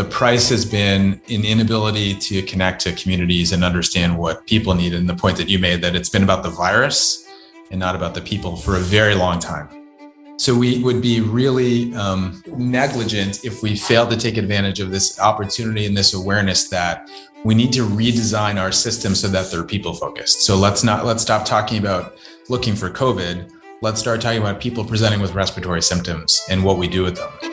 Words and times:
the 0.00 0.08
price 0.08 0.48
has 0.48 0.64
been 0.64 1.20
an 1.28 1.44
inability 1.44 2.14
to 2.14 2.40
connect 2.44 2.80
to 2.80 2.92
communities 2.94 3.52
and 3.52 3.62
understand 3.62 4.16
what 4.16 4.46
people 4.46 4.74
need. 4.74 4.94
And 4.94 5.06
the 5.06 5.14
point 5.14 5.36
that 5.36 5.46
you 5.46 5.58
made 5.58 5.82
that 5.82 5.94
it's 5.94 6.08
been 6.08 6.22
about 6.22 6.42
the 6.42 6.48
virus 6.48 7.28
and 7.70 7.78
not 7.78 7.94
about 7.94 8.14
the 8.14 8.22
people 8.22 8.56
for 8.56 8.76
a 8.76 8.78
very 8.78 9.14
long 9.14 9.38
time. 9.38 9.68
So 10.38 10.56
we 10.56 10.82
would 10.82 11.02
be 11.02 11.20
really 11.20 11.94
um, 11.96 12.42
negligent 12.46 13.44
if 13.44 13.62
we 13.62 13.76
failed 13.76 14.08
to 14.08 14.16
take 14.16 14.38
advantage 14.38 14.80
of 14.80 14.90
this 14.90 15.20
opportunity 15.20 15.84
and 15.84 15.94
this 15.94 16.14
awareness 16.14 16.70
that 16.70 17.10
we 17.44 17.54
need 17.54 17.70
to 17.74 17.86
redesign 17.86 18.58
our 18.58 18.72
system 18.72 19.14
so 19.14 19.28
that 19.28 19.50
they're 19.50 19.64
people 19.64 19.92
focused. 19.92 20.46
So 20.46 20.56
let's 20.56 20.82
not 20.82 21.04
let's 21.04 21.22
stop 21.22 21.44
talking 21.44 21.76
about 21.76 22.16
looking 22.48 22.74
for 22.74 22.88
COVID. 22.88 23.52
Let's 23.82 24.00
start 24.00 24.22
talking 24.22 24.40
about 24.40 24.62
people 24.62 24.82
presenting 24.82 25.20
with 25.20 25.34
respiratory 25.34 25.82
symptoms 25.82 26.40
and 26.48 26.64
what 26.64 26.78
we 26.78 26.88
do 26.88 27.02
with 27.02 27.16
them. 27.16 27.49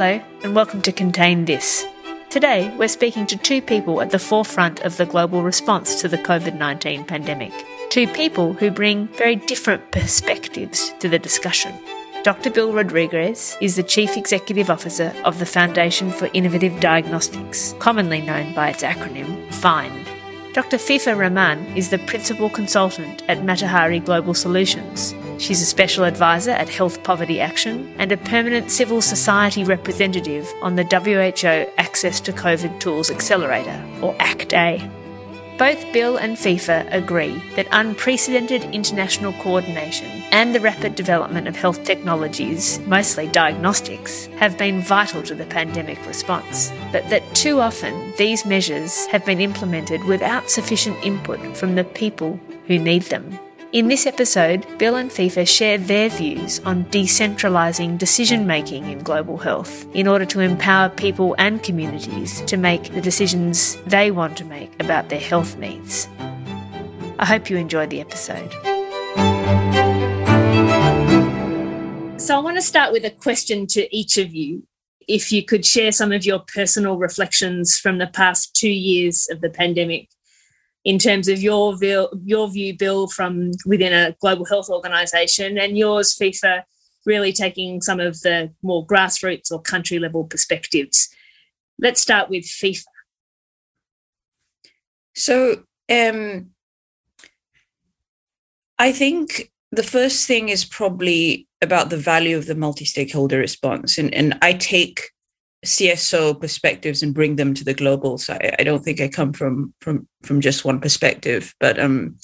Hello, 0.00 0.18
and 0.42 0.56
welcome 0.56 0.80
to 0.80 0.92
Contain 0.92 1.44
This. 1.44 1.84
Today, 2.30 2.74
we're 2.78 2.88
speaking 2.88 3.26
to 3.26 3.36
two 3.36 3.60
people 3.60 4.00
at 4.00 4.08
the 4.08 4.18
forefront 4.18 4.80
of 4.80 4.96
the 4.96 5.04
global 5.04 5.42
response 5.42 6.00
to 6.00 6.08
the 6.08 6.16
COVID 6.16 6.56
19 6.56 7.04
pandemic. 7.04 7.52
Two 7.90 8.06
people 8.06 8.54
who 8.54 8.70
bring 8.70 9.08
very 9.08 9.36
different 9.36 9.90
perspectives 9.90 10.94
to 11.00 11.08
the 11.10 11.18
discussion. 11.18 11.78
Dr. 12.22 12.48
Bill 12.48 12.72
Rodriguez 12.72 13.58
is 13.60 13.76
the 13.76 13.82
Chief 13.82 14.16
Executive 14.16 14.70
Officer 14.70 15.12
of 15.26 15.38
the 15.38 15.44
Foundation 15.44 16.12
for 16.12 16.30
Innovative 16.32 16.80
Diagnostics, 16.80 17.74
commonly 17.78 18.22
known 18.22 18.54
by 18.54 18.70
its 18.70 18.82
acronym 18.82 19.52
FIND. 19.52 20.19
Dr. 20.52 20.78
Fifa 20.78 21.16
Rahman 21.16 21.76
is 21.76 21.90
the 21.90 21.98
Principal 21.98 22.50
Consultant 22.50 23.22
at 23.28 23.38
Matahari 23.38 24.04
Global 24.04 24.34
Solutions, 24.34 25.14
She's 25.40 25.62
a 25.62 25.64
special 25.64 26.04
advisor 26.04 26.50
at 26.50 26.68
Health 26.68 27.02
Poverty 27.02 27.40
Action 27.40 27.94
and 27.98 28.12
a 28.12 28.18
permanent 28.18 28.70
civil 28.70 29.00
society 29.00 29.64
representative 29.64 30.46
on 30.60 30.76
the 30.76 30.84
WHO 30.84 31.72
Access 31.78 32.20
to 32.20 32.32
COVID 32.32 32.78
Tools 32.78 33.10
Accelerator, 33.10 33.82
or 34.02 34.14
ACT-A. 34.20 34.99
Both 35.60 35.92
Bill 35.92 36.16
and 36.16 36.38
FIFA 36.38 36.90
agree 36.90 37.38
that 37.54 37.68
unprecedented 37.70 38.64
international 38.74 39.34
coordination 39.34 40.08
and 40.32 40.54
the 40.54 40.60
rapid 40.60 40.94
development 40.94 41.46
of 41.48 41.54
health 41.54 41.84
technologies, 41.84 42.78
mostly 42.86 43.26
diagnostics, 43.26 44.24
have 44.38 44.56
been 44.56 44.80
vital 44.80 45.22
to 45.22 45.34
the 45.34 45.44
pandemic 45.44 45.98
response, 46.06 46.72
but 46.92 47.06
that 47.10 47.34
too 47.34 47.60
often 47.60 48.14
these 48.16 48.46
measures 48.46 49.04
have 49.08 49.26
been 49.26 49.42
implemented 49.42 50.02
without 50.04 50.48
sufficient 50.48 50.96
input 51.04 51.54
from 51.54 51.74
the 51.74 51.84
people 51.84 52.40
who 52.66 52.78
need 52.78 53.02
them. 53.02 53.38
In 53.72 53.86
this 53.86 54.04
episode, 54.04 54.66
Bill 54.78 54.96
and 54.96 55.12
FIFA 55.12 55.46
share 55.46 55.78
their 55.78 56.08
views 56.08 56.58
on 56.64 56.86
decentralising 56.86 57.98
decision 57.98 58.44
making 58.44 58.90
in 58.90 58.98
global 58.98 59.36
health 59.36 59.86
in 59.94 60.08
order 60.08 60.24
to 60.24 60.40
empower 60.40 60.88
people 60.88 61.36
and 61.38 61.62
communities 61.62 62.40
to 62.46 62.56
make 62.56 62.92
the 62.92 63.00
decisions 63.00 63.76
they 63.86 64.10
want 64.10 64.36
to 64.38 64.44
make 64.44 64.72
about 64.82 65.08
their 65.08 65.20
health 65.20 65.56
needs. 65.56 66.08
I 67.20 67.26
hope 67.26 67.48
you 67.48 67.58
enjoyed 67.58 67.90
the 67.90 68.00
episode. 68.00 68.50
So, 72.20 72.36
I 72.36 72.40
want 72.40 72.56
to 72.56 72.62
start 72.62 72.90
with 72.90 73.04
a 73.04 73.10
question 73.10 73.68
to 73.68 73.96
each 73.96 74.18
of 74.18 74.34
you. 74.34 74.66
If 75.06 75.30
you 75.30 75.44
could 75.44 75.64
share 75.64 75.92
some 75.92 76.10
of 76.10 76.26
your 76.26 76.40
personal 76.40 76.98
reflections 76.98 77.78
from 77.78 77.98
the 77.98 78.08
past 78.08 78.52
two 78.52 78.68
years 78.68 79.28
of 79.30 79.40
the 79.40 79.50
pandemic 79.50 80.08
in 80.84 80.98
terms 80.98 81.28
of 81.28 81.40
your 81.40 81.76
view, 81.76 82.08
your 82.24 82.48
view, 82.48 82.76
Bill, 82.76 83.06
from 83.08 83.52
within 83.66 83.92
a 83.92 84.16
global 84.20 84.44
health 84.44 84.70
organization, 84.70 85.58
and 85.58 85.76
yours, 85.76 86.16
FIFA, 86.18 86.62
really 87.06 87.32
taking 87.32 87.80
some 87.80 88.00
of 88.00 88.20
the 88.20 88.52
more 88.62 88.86
grassroots 88.86 89.50
or 89.50 89.60
country 89.60 89.98
level 89.98 90.24
perspectives. 90.24 91.08
Let's 91.78 92.00
start 92.00 92.30
with 92.30 92.44
FIFA. 92.44 92.84
So, 95.14 95.64
um, 95.90 96.50
I 98.78 98.92
think 98.92 99.50
the 99.72 99.82
first 99.82 100.26
thing 100.26 100.48
is 100.48 100.64
probably 100.64 101.46
about 101.60 101.90
the 101.90 101.96
value 101.96 102.36
of 102.36 102.46
the 102.46 102.54
multi 102.54 102.84
stakeholder 102.84 103.38
response. 103.38 103.98
And, 103.98 104.12
and 104.14 104.38
I 104.40 104.54
take 104.54 105.10
CSO 105.64 106.40
perspectives 106.40 107.02
and 107.02 107.14
bring 107.14 107.36
them 107.36 107.52
to 107.54 107.64
the 107.64 107.74
global 107.74 108.16
side. 108.18 108.54
I 108.58 108.64
don't 108.64 108.82
think 108.82 109.00
I 109.00 109.08
come 109.08 109.32
from 109.32 109.74
from 109.80 110.08
from 110.22 110.40
just 110.40 110.64
one 110.64 110.80
perspective, 110.80 111.54
but 111.60 111.78
um, 111.78 112.16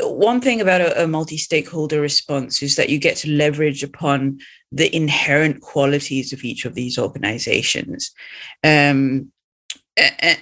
one 0.00 0.40
thing 0.40 0.60
about 0.60 0.80
a, 0.80 1.04
a 1.04 1.08
multi-stakeholder 1.08 2.00
response 2.00 2.62
is 2.62 2.76
that 2.76 2.88
you 2.88 2.98
get 2.98 3.16
to 3.18 3.30
leverage 3.30 3.82
upon 3.82 4.38
the 4.72 4.94
inherent 4.94 5.60
qualities 5.60 6.32
of 6.32 6.44
each 6.44 6.64
of 6.64 6.74
these 6.74 6.98
organizations. 6.98 8.12
Um, 8.64 9.30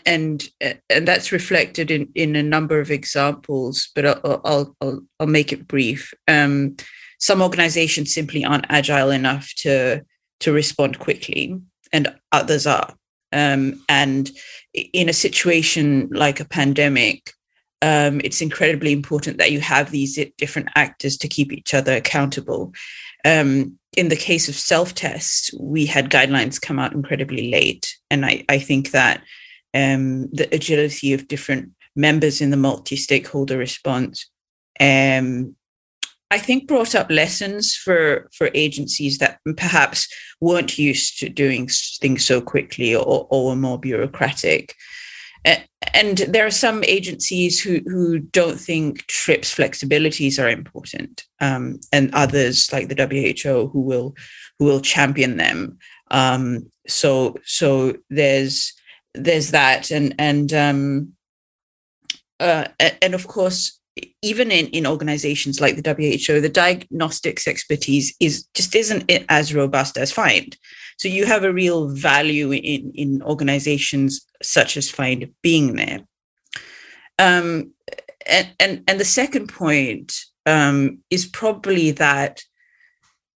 and 0.04 0.42
and 0.60 1.06
that's 1.06 1.32
reflected 1.32 1.90
in 1.90 2.08
in 2.14 2.36
a 2.36 2.42
number 2.42 2.78
of 2.78 2.90
examples, 2.90 3.90
but 3.94 4.06
I'll 4.06 4.40
I'll 4.44 4.76
I'll, 4.80 5.00
I'll 5.18 5.26
make 5.26 5.52
it 5.52 5.66
brief. 5.66 6.12
Um, 6.28 6.76
some 7.18 7.42
organizations 7.42 8.14
simply 8.14 8.44
aren't 8.44 8.66
agile 8.68 9.10
enough 9.10 9.52
to 9.58 10.04
to 10.40 10.52
respond 10.52 10.98
quickly 10.98 11.58
and 11.96 12.14
others 12.30 12.66
are. 12.66 12.94
Um, 13.32 13.82
and 13.88 14.30
in 14.74 15.08
a 15.08 15.14
situation 15.14 16.08
like 16.12 16.40
a 16.40 16.44
pandemic, 16.44 17.32
um, 17.80 18.20
it's 18.22 18.42
incredibly 18.42 18.92
important 18.92 19.38
that 19.38 19.50
you 19.50 19.60
have 19.60 19.90
these 19.90 20.18
different 20.36 20.68
actors 20.76 21.16
to 21.18 21.28
keep 21.28 21.52
each 21.52 21.72
other 21.72 21.94
accountable. 21.94 22.72
Um, 23.24 23.78
in 23.96 24.08
the 24.08 24.16
case 24.16 24.48
of 24.48 24.54
self 24.54 24.94
tests, 24.94 25.50
we 25.58 25.86
had 25.86 26.10
guidelines 26.10 26.60
come 26.60 26.78
out 26.78 26.92
incredibly 26.92 27.50
late. 27.50 27.96
And 28.10 28.26
I, 28.26 28.44
I 28.48 28.58
think 28.58 28.90
that 28.90 29.22
um, 29.74 30.28
the 30.32 30.48
agility 30.52 31.14
of 31.14 31.28
different 31.28 31.70
members 31.94 32.42
in 32.42 32.50
the 32.50 32.56
multi 32.58 32.96
stakeholder 32.96 33.56
response 33.56 34.28
um, 34.80 35.56
I 36.30 36.38
think 36.38 36.66
brought 36.66 36.94
up 36.94 37.10
lessons 37.10 37.74
for 37.74 38.28
for 38.36 38.50
agencies 38.54 39.18
that 39.18 39.38
perhaps 39.56 40.08
weren't 40.40 40.78
used 40.78 41.18
to 41.18 41.28
doing 41.28 41.68
things 42.00 42.24
so 42.24 42.40
quickly 42.40 42.94
or, 42.94 43.26
or 43.30 43.46
were 43.46 43.56
more 43.56 43.78
bureaucratic. 43.78 44.74
And 45.94 46.18
there 46.18 46.44
are 46.44 46.50
some 46.50 46.82
agencies 46.84 47.60
who, 47.60 47.80
who 47.86 48.18
don't 48.18 48.58
think 48.58 49.06
TRIPS 49.06 49.54
flexibilities 49.54 50.42
are 50.42 50.48
important, 50.48 51.24
um, 51.40 51.78
and 51.92 52.12
others 52.12 52.72
like 52.72 52.88
the 52.88 53.06
WHO 53.44 53.68
who 53.68 53.80
will 53.80 54.14
who 54.58 54.64
will 54.64 54.80
champion 54.80 55.36
them. 55.36 55.78
Um, 56.10 56.70
so 56.88 57.36
so 57.44 57.96
there's 58.10 58.74
there's 59.14 59.52
that, 59.52 59.90
and 59.90 60.14
and 60.18 60.52
um, 60.52 61.12
uh, 62.40 62.66
and 63.00 63.14
of 63.14 63.28
course 63.28 63.78
even 64.22 64.50
in, 64.50 64.66
in 64.68 64.86
organizations 64.86 65.60
like 65.60 65.76
the 65.76 65.94
WHO, 65.94 66.40
the 66.40 66.48
diagnostics 66.48 67.48
expertise 67.48 68.14
is 68.20 68.46
just 68.54 68.74
isn't 68.74 69.10
as 69.28 69.54
robust 69.54 69.96
as 69.96 70.12
FIND. 70.12 70.56
So 70.98 71.08
you 71.08 71.26
have 71.26 71.44
a 71.44 71.52
real 71.52 71.88
value 71.88 72.52
in, 72.52 72.92
in 72.94 73.22
organizations 73.22 74.26
such 74.42 74.76
as 74.76 74.90
FIND 74.90 75.32
being 75.42 75.76
there. 75.76 76.00
Um, 77.18 77.72
and, 78.26 78.48
and, 78.60 78.84
and 78.86 79.00
the 79.00 79.04
second 79.04 79.48
point 79.48 80.14
um, 80.44 80.98
is 81.10 81.26
probably 81.26 81.92
that 81.92 82.42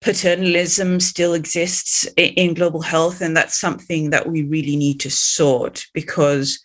paternalism 0.01 1.01
still 1.01 1.35
exists 1.35 2.05
in, 2.17 2.33
in 2.35 2.55
global 2.55 2.81
health. 2.81 3.21
And 3.21 3.37
that's 3.37 3.59
something 3.59 4.11
that 4.11 4.29
we 4.29 4.43
really 4.43 4.77
need 4.77 5.01
to 5.01 5.11
sort 5.11 5.85
because 5.93 6.61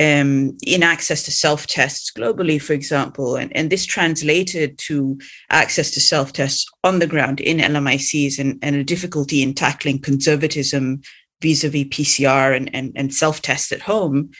um, 0.00 0.56
in 0.66 0.82
access 0.82 1.22
to 1.24 1.30
self 1.30 1.66
tests 1.66 2.10
globally, 2.10 2.60
for 2.60 2.72
example, 2.72 3.36
and, 3.36 3.54
and 3.56 3.70
this 3.70 3.86
translated 3.86 4.78
to 4.78 5.18
access 5.50 5.90
to 5.92 6.00
self 6.00 6.32
tests 6.32 6.66
on 6.82 6.98
the 6.98 7.06
ground 7.06 7.40
in 7.40 7.58
LMICs 7.58 8.38
and, 8.38 8.58
and 8.62 8.76
a 8.76 8.84
difficulty 8.84 9.42
in 9.42 9.54
tackling 9.54 10.00
conservatism 10.00 11.02
vis 11.40 11.64
a 11.64 11.68
vis 11.68 11.84
PCR 11.84 12.56
and, 12.56 12.74
and, 12.74 12.92
and 12.96 13.14
self 13.14 13.42
tests 13.42 13.72
at 13.72 13.82
home, 13.82 14.30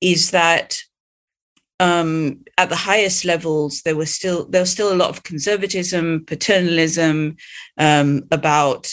is 0.00 0.30
that 0.30 0.78
um, 1.80 2.44
at 2.58 2.68
the 2.68 2.76
highest 2.76 3.24
levels, 3.24 3.82
there 3.82 3.96
was 3.96 4.12
still 4.12 4.46
there 4.46 4.60
was 4.60 4.70
still 4.70 4.92
a 4.92 4.96
lot 4.96 5.08
of 5.08 5.22
conservatism, 5.22 6.24
paternalism 6.26 7.36
um, 7.78 8.22
about 8.30 8.92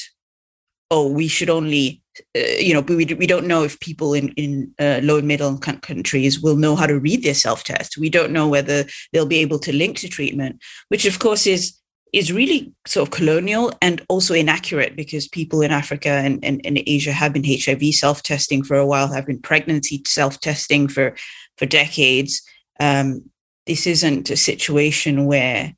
oh, 0.89 1.11
we 1.11 1.27
should 1.27 1.49
only 1.49 2.01
uh, 2.35 2.39
you 2.59 2.73
know, 2.73 2.81
we, 2.81 3.05
we 3.05 3.27
don't 3.27 3.47
know 3.47 3.63
if 3.63 3.79
people 3.79 4.13
in, 4.13 4.29
in 4.29 4.73
uh, 4.79 4.99
low 5.03 5.17
and 5.17 5.27
middle 5.27 5.57
countries 5.57 6.39
will 6.39 6.55
know 6.55 6.75
how 6.75 6.85
to 6.85 6.99
read 6.99 7.23
their 7.23 7.33
self-test. 7.33 7.97
We 7.97 8.09
don't 8.09 8.31
know 8.31 8.47
whether 8.47 8.85
they'll 9.11 9.25
be 9.25 9.37
able 9.37 9.59
to 9.59 9.73
link 9.73 9.97
to 9.99 10.07
treatment, 10.07 10.61
which 10.89 11.05
of 11.05 11.19
course 11.19 11.47
is 11.47 11.77
is 12.13 12.31
really 12.31 12.73
sort 12.87 13.05
of 13.05 13.11
colonial 13.11 13.71
and 13.81 14.01
also 14.07 14.33
inaccurate 14.33 14.95
because 14.95 15.27
people 15.27 15.61
in 15.61 15.71
Africa 15.71 16.09
and, 16.09 16.43
and, 16.43 16.61
and 16.65 16.79
Asia 16.87 17.11
have 17.11 17.33
been 17.33 17.43
HIV 17.43 17.93
self-testing 17.93 18.63
for 18.63 18.77
a 18.77 18.85
while, 18.85 19.09
have 19.09 19.25
been 19.25 19.41
pregnancy 19.41 20.01
self-testing 20.05 20.87
for, 20.87 21.15
for 21.57 21.65
decades. 21.65 22.41
Um, 22.79 23.29
this 23.67 23.85
isn't 23.85 24.29
a 24.29 24.37
situation 24.37 25.25
where 25.25 25.73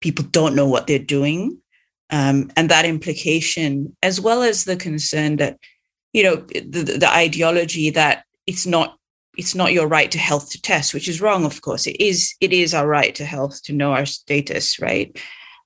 people 0.00 0.24
don't 0.24 0.56
know 0.56 0.66
what 0.66 0.86
they're 0.86 0.98
doing 0.98 1.60
um, 2.10 2.50
and 2.56 2.68
that 2.68 2.84
implication, 2.84 3.96
as 4.02 4.20
well 4.20 4.42
as 4.42 4.64
the 4.64 4.76
concern 4.76 5.36
that, 5.36 5.58
you 6.12 6.22
know, 6.22 6.36
the, 6.36 6.96
the 6.98 7.10
ideology 7.10 7.90
that 7.90 8.24
it's 8.46 8.66
not 8.66 8.96
it's 9.36 9.54
not 9.54 9.72
your 9.72 9.88
right 9.88 10.12
to 10.12 10.18
health 10.18 10.50
to 10.50 10.62
test, 10.62 10.94
which 10.94 11.08
is 11.08 11.20
wrong. 11.20 11.44
Of 11.44 11.60
course, 11.60 11.86
it 11.86 12.00
is. 12.00 12.34
It 12.40 12.52
is 12.52 12.72
our 12.72 12.86
right 12.86 13.14
to 13.16 13.24
health 13.24 13.62
to 13.64 13.72
know 13.72 13.92
our 13.92 14.06
status, 14.06 14.78
right? 14.78 15.20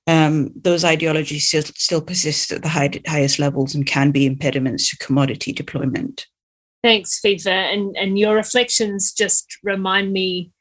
Um, 0.07 0.51
those 0.55 0.83
ideologies 0.83 1.47
still, 1.47 1.61
still 1.61 2.01
persist 2.01 2.51
at 2.51 2.63
the 2.63 2.69
high, 2.69 2.89
highest 3.05 3.37
levels 3.37 3.75
and 3.75 3.85
can 3.85 4.09
be 4.09 4.25
impediments 4.25 4.89
to 4.89 4.97
commodity 4.97 5.53
deployment. 5.53 6.25
Thanks, 6.81 7.19
Fifa. 7.23 7.73
And, 7.73 7.95
and 7.95 8.17
your 8.17 8.35
reflections 8.35 9.11
just 9.13 9.59
remind 9.61 10.11
me. 10.11 10.51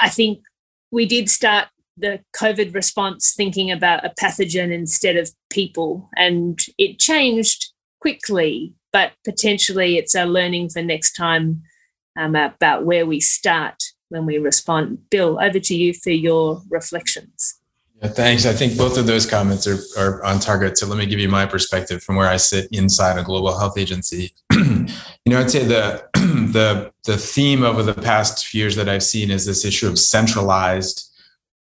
I 0.00 0.08
think 0.08 0.44
we 0.92 1.06
did 1.06 1.28
start 1.28 1.68
the 1.96 2.20
COVID 2.36 2.74
response 2.74 3.34
thinking 3.36 3.70
about 3.70 4.04
a 4.04 4.12
pathogen 4.20 4.72
instead 4.72 5.16
of 5.16 5.30
people, 5.50 6.08
and 6.16 6.58
it 6.78 6.98
changed 6.98 7.72
quickly, 8.00 8.74
but 8.92 9.12
potentially 9.24 9.98
it's 9.98 10.14
a 10.14 10.24
learning 10.24 10.70
for 10.70 10.82
next 10.82 11.12
time 11.12 11.62
um, 12.18 12.34
about 12.34 12.84
where 12.84 13.06
we 13.06 13.20
start 13.20 13.82
when 14.08 14.26
we 14.26 14.38
respond. 14.38 14.98
Bill, 15.10 15.38
over 15.40 15.60
to 15.60 15.74
you 15.74 15.94
for 15.94 16.10
your 16.10 16.62
reflections. 16.68 17.60
Yeah, 18.02 18.08
thanks. 18.08 18.46
I 18.46 18.52
think 18.52 18.78
both 18.78 18.96
of 18.96 19.06
those 19.06 19.26
comments 19.26 19.66
are, 19.66 19.78
are 19.98 20.24
on 20.24 20.40
target. 20.40 20.78
So 20.78 20.86
let 20.86 20.98
me 20.98 21.06
give 21.06 21.18
you 21.18 21.28
my 21.28 21.44
perspective 21.44 22.02
from 22.02 22.16
where 22.16 22.28
I 22.28 22.38
sit 22.38 22.68
inside 22.72 23.18
a 23.18 23.22
global 23.22 23.56
health 23.58 23.76
agency. 23.76 24.32
you 24.52 24.86
know, 25.26 25.38
I'd 25.38 25.50
say 25.50 25.64
the 25.64 26.08
the 26.14 26.92
the 27.04 27.16
theme 27.16 27.62
over 27.62 27.82
the 27.82 27.94
past 27.94 28.46
few 28.46 28.60
years 28.60 28.76
that 28.76 28.88
I've 28.88 29.02
seen 29.02 29.30
is 29.30 29.44
this 29.44 29.64
issue 29.64 29.86
of 29.86 29.98
centralized 29.98 31.09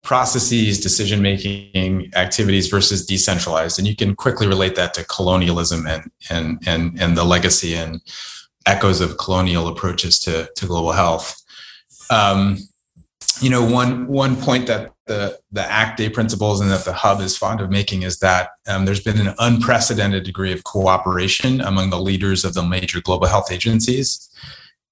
processes, 0.07 0.79
decision 0.79 1.21
making 1.21 2.13
activities 2.15 2.69
versus 2.69 3.05
decentralized. 3.05 3.77
And 3.77 3.89
you 3.89 3.97
can 3.97 4.15
quickly 4.15 4.47
relate 4.47 4.77
that 4.77 4.95
to 4.95 5.05
colonialism 5.05 5.85
and 5.87 6.11
and 6.31 6.63
and 6.65 6.99
and 7.01 7.17
the 7.17 7.25
legacy 7.25 7.75
and 7.75 8.01
echoes 8.67 9.01
of 9.01 9.19
colonial 9.19 9.67
approaches 9.67 10.21
to, 10.21 10.49
to 10.57 10.67
global 10.67 10.93
health. 10.93 11.43
Um, 12.09 12.59
you 13.41 13.51
know, 13.51 13.65
one 13.65 14.07
one 14.07 14.37
point 14.37 14.69
that 14.69 14.93
the 15.07 15.41
the 15.51 15.69
ACT-A 15.69 16.11
principles 16.11 16.61
and 16.61 16.71
that 16.71 16.85
the 16.85 16.93
hub 16.93 17.21
is 17.21 17.37
fond 17.37 17.61
of 17.61 17.69
making 17.69 18.03
is 18.03 18.21
that 18.21 18.51
um, 18.69 18.85
there's 18.85 19.03
been 19.03 19.19
an 19.19 19.35
unprecedented 19.41 20.23
degree 20.23 20.53
of 20.53 20.63
cooperation 20.63 21.61
among 21.61 21.91
the 21.91 22.01
leaders 22.01 22.45
of 22.45 22.55
the 22.55 22.63
major 22.63 23.01
global 23.01 23.27
health 23.27 23.51
agencies 23.51 24.31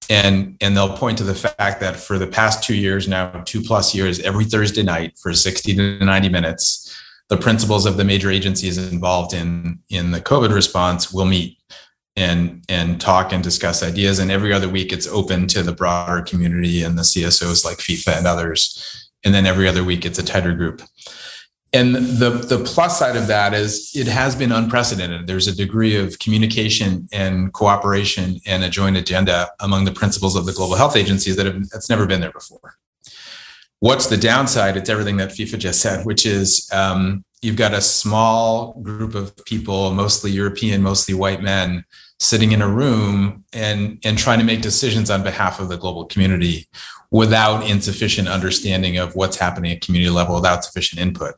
and 0.09 0.57
and 0.61 0.75
they'll 0.75 0.95
point 0.95 1.17
to 1.17 1.23
the 1.23 1.35
fact 1.35 1.79
that 1.79 1.95
for 1.95 2.17
the 2.17 2.27
past 2.27 2.63
two 2.63 2.75
years 2.75 3.07
now 3.07 3.29
two 3.45 3.61
plus 3.61 3.95
years 3.95 4.19
every 4.21 4.45
thursday 4.45 4.83
night 4.83 5.17
for 5.17 5.33
60 5.33 5.75
to 5.75 6.05
90 6.05 6.29
minutes 6.29 6.95
the 7.29 7.37
principals 7.37 7.85
of 7.85 7.97
the 7.97 8.03
major 8.03 8.29
agencies 8.29 8.77
involved 8.77 9.33
in 9.33 9.79
in 9.89 10.11
the 10.11 10.21
covid 10.21 10.53
response 10.53 11.11
will 11.11 11.25
meet 11.25 11.57
and 12.15 12.63
and 12.69 12.99
talk 13.01 13.33
and 13.33 13.43
discuss 13.43 13.83
ideas. 13.83 14.19
And 14.19 14.31
every 14.31 14.53
other 14.53 14.69
week 14.69 14.93
it's 14.93 15.07
open 15.07 15.47
to 15.47 15.63
the 15.63 15.73
broader 15.73 16.21
community 16.21 16.83
and 16.83 16.97
the 16.97 17.03
csos 17.03 17.65
like 17.65 17.77
fifa 17.77 18.17
and 18.17 18.27
others. 18.27 19.11
And 19.23 19.33
then 19.33 19.45
every 19.45 19.67
other 19.67 19.83
week 19.83 20.05
it's 20.05 20.19
a 20.19 20.23
tighter 20.23 20.53
group 20.53 20.81
and 21.75 21.95
the 21.95 22.29
the 22.29 22.63
plus 22.63 22.97
side 22.97 23.15
of 23.15 23.27
that 23.27 23.53
is 23.53 23.91
it 23.93 24.07
has 24.07 24.35
been 24.35 24.51
unprecedented. 24.51 25.27
There's 25.27 25.47
a 25.47 25.55
degree 25.55 25.95
of 25.97 26.17
communication 26.19 27.07
and 27.11 27.51
cooperation 27.53 28.39
and 28.45 28.63
a 28.63 28.69
joint 28.69 28.95
agenda 28.97 29.49
among 29.59 29.85
the 29.85 29.91
principals 29.91 30.35
of 30.35 30.45
the 30.45 30.53
global 30.53 30.75
health 30.75 30.95
agencies 30.95 31.35
that 31.35 31.45
have 31.45 31.69
that's 31.69 31.89
never 31.89 32.05
been 32.05 32.21
there 32.21 32.31
before. 32.31 32.75
What's 33.79 34.07
the 34.07 34.17
downside? 34.17 34.77
It's 34.77 34.89
everything 34.89 35.17
that 35.17 35.31
fifa 35.31 35.59
just 35.59 35.81
said 35.81 36.05
which 36.05 36.25
is 36.25 36.69
um, 36.71 37.25
you've 37.41 37.57
got 37.57 37.73
a 37.73 37.81
small 37.81 38.73
group 38.81 39.13
of 39.13 39.35
people 39.45 39.91
mostly 39.91 40.31
european 40.31 40.81
mostly 40.81 41.13
white 41.13 41.43
men 41.43 41.85
sitting 42.19 42.53
in 42.53 42.61
a 42.61 42.67
room 42.67 43.43
and 43.53 43.99
and 44.03 44.17
trying 44.17 44.39
to 44.39 44.45
make 44.45 44.61
decisions 44.61 45.09
on 45.11 45.21
behalf 45.21 45.59
of 45.59 45.69
the 45.69 45.77
global 45.77 46.05
community 46.05 46.67
without 47.11 47.69
insufficient 47.69 48.27
understanding 48.27 48.97
of 48.97 49.15
what's 49.15 49.37
happening 49.37 49.71
at 49.73 49.81
community 49.81 50.09
level 50.09 50.35
without 50.35 50.63
sufficient 50.63 50.99
input 50.99 51.35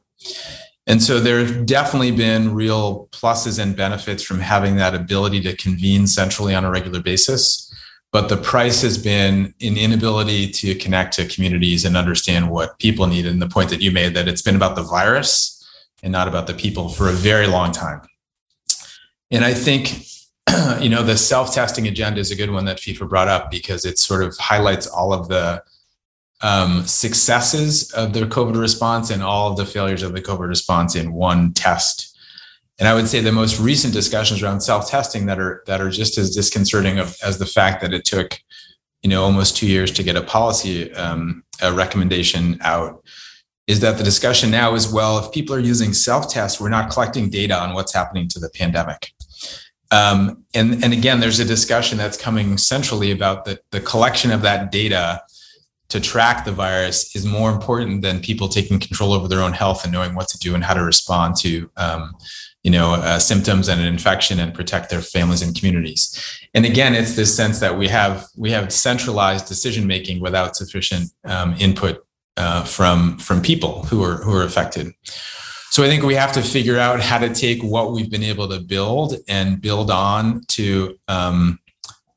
and 0.88 1.03
so 1.03 1.19
there 1.19 1.39
have 1.39 1.65
definitely 1.65 2.12
been 2.12 2.56
real 2.56 3.09
pluses 3.12 3.62
and 3.62 3.75
benefits 3.75 4.24
from 4.24 4.39
having 4.39 4.77
that 4.77 4.95
ability 4.95 5.41
to 5.41 5.56
convene 5.56 6.07
centrally 6.07 6.56
on 6.56 6.63
a 6.63 6.71
regular 6.71 7.01
basis. 7.01 7.65
But 8.13 8.29
the 8.29 8.38
price 8.38 8.81
has 8.83 8.97
been 8.97 9.53
an 9.62 9.77
inability 9.77 10.50
to 10.50 10.75
connect 10.75 11.13
to 11.15 11.27
communities 11.27 11.83
and 11.83 11.97
understand 11.97 12.50
what 12.50 12.79
people 12.79 13.06
need. 13.06 13.25
And 13.25 13.41
the 13.41 13.50
point 13.50 13.69
that 13.69 13.81
you 13.81 13.91
made 13.91 14.13
that 14.15 14.29
it's 14.29 14.41
been 14.41 14.56
about 14.56 14.77
the 14.77 14.83
virus 14.83 15.53
and 16.03 16.13
not 16.13 16.30
about 16.30 16.47
the 16.47 16.53
people 16.53 16.88
for 16.88 17.09
a 17.09 17.13
very 17.13 17.47
long 17.47 17.73
time. 17.73 18.01
And 19.30 19.44
I 19.44 19.53
think, 19.53 20.06
you 20.81 20.88
know, 20.88 21.03
the 21.03 21.18
self 21.18 21.53
testing 21.53 21.85
agenda 21.85 22.21
is 22.21 22.31
a 22.31 22.35
good 22.35 22.50
one 22.50 22.63
that 22.63 22.77
FIFA 22.77 23.09
brought 23.09 23.27
up 23.27 23.51
because 23.51 23.83
it 23.83 24.00
sort 24.00 24.23
of 24.23 24.38
highlights 24.38 24.88
all 24.88 25.12
of 25.12 25.27
the 25.27 25.62
um, 26.42 26.86
successes 26.86 27.92
of 27.94 28.13
the 28.13 28.22
COVID 28.22 28.60
response 28.60 29.10
and 29.10 29.24
all 29.24 29.50
of 29.51 29.57
the 29.57 29.66
failures 29.66 30.04
of 30.04 30.13
the 30.13 30.22
COVID 30.22 30.48
response 30.48 30.95
in 30.95 31.13
one 31.13 31.54
test. 31.54 32.18
And 32.80 32.88
I 32.88 32.94
would 32.94 33.07
say 33.07 33.22
the 33.22 33.31
most 33.31 33.60
recent 33.60 33.94
discussions 33.94 34.44
around 34.44 34.62
self-testing 34.62 35.25
that 35.25 35.39
are 35.39 35.63
that 35.66 35.81
are 35.81 35.89
just 35.89 36.18
as 36.18 36.36
disconcerting 36.36 37.00
of, 37.00 37.18
as 37.24 37.39
the 37.39 37.45
fact 37.45 37.81
that 37.81 37.92
it 37.92 38.06
took, 38.06 38.39
you 39.01 39.10
know, 39.10 39.24
almost 39.24 39.57
two 39.57 39.68
years 39.68 39.92
to 39.94 40.04
get 40.04 40.16
a 40.16 40.22
policy 40.22 40.94
um, 40.94 41.44
a 41.62 41.74
recommendation 41.74 42.60
out, 42.62 43.04
is 43.66 43.80
that 43.80 43.98
the 43.98 44.04
discussion 44.04 44.51
now 44.51 44.75
is 44.75 44.92
well, 44.94 45.18
if 45.18 45.31
people 45.31 45.56
are 45.56 45.60
using 45.60 45.92
self-test, 45.92 46.62
we're 46.62 46.69
not 46.69 46.92
collecting 46.92 47.31
data 47.31 47.60
on 47.60 47.74
what's 47.74 47.94
happening 47.94 48.28
to 48.28 48.40
the 48.40 48.50
pandemic. 48.51 49.12
Um, 49.90 50.44
and 50.54 50.83
and 50.83 50.94
again, 50.94 51.19
there's 51.19 51.40
a 51.40 51.45
discussion 51.45 51.98
that's 51.98 52.18
coming 52.18 52.60
centrally 52.60 53.10
about 53.10 53.45
the 53.45 53.60
the 53.72 53.81
collection 53.81 54.30
of 54.30 54.44
that 54.44 54.72
data 54.72 55.24
to 55.89 56.00
track 56.01 56.44
the 56.44 56.51
virus 56.51 57.16
is 57.16 57.25
more 57.25 57.50
important 57.50 58.01
than 58.01 58.19
people 58.19 58.50
taking 58.50 58.80
control 58.80 59.13
over 59.13 59.28
their 59.28 59.42
own 59.42 59.54
health 59.54 59.84
and 59.84 59.94
knowing 59.94 60.16
what 60.16 60.28
to 60.28 60.38
do 60.38 60.54
and 60.54 60.63
how 60.63 60.74
to 60.74 60.84
respond 60.84 61.36
to 61.38 61.69
um, 61.78 62.13
you 62.63 62.72
know 62.72 62.95
uh, 62.95 63.19
symptoms 63.19 63.69
and 63.69 63.80
an 63.80 63.88
infection 63.88 64.39
and 64.39 64.54
protect 64.54 64.89
their 64.89 65.01
families 65.01 65.42
and 65.42 65.56
communities. 65.56 66.39
And 66.54 66.66
again 66.66 66.94
it's 66.94 67.16
this 67.16 67.36
sense 67.36 67.60
that 67.60 67.78
we 67.78 67.88
have 67.88 68.28
we 68.36 68.51
have 68.51 68.74
centralized 68.74 69.48
decision 69.48 69.88
making 69.88 70.19
without 70.19 70.56
sufficient 70.56 71.12
um, 71.24 71.56
input 71.60 72.06
uh, 72.36 72.63
from 72.63 73.18
from 73.18 73.42
people 73.42 73.83
who 73.83 74.04
are 74.04 74.18
who 74.18 74.33
are 74.36 74.44
affected. 74.44 74.92
So 75.69 75.83
i 75.83 75.88
think 75.88 76.04
we 76.04 76.16
have 76.16 76.33
to 76.33 76.42
figure 76.42 76.78
out 76.78 77.00
how 77.00 77.19
to 77.19 77.33
take 77.33 77.62
what 77.62 77.94
we've 77.94 78.12
been 78.12 78.24
able 78.24 78.50
to 78.50 78.60
build 78.60 79.16
and 79.28 79.62
build 79.62 79.92
on 79.92 80.42
to 80.50 80.98
um, 81.07 81.59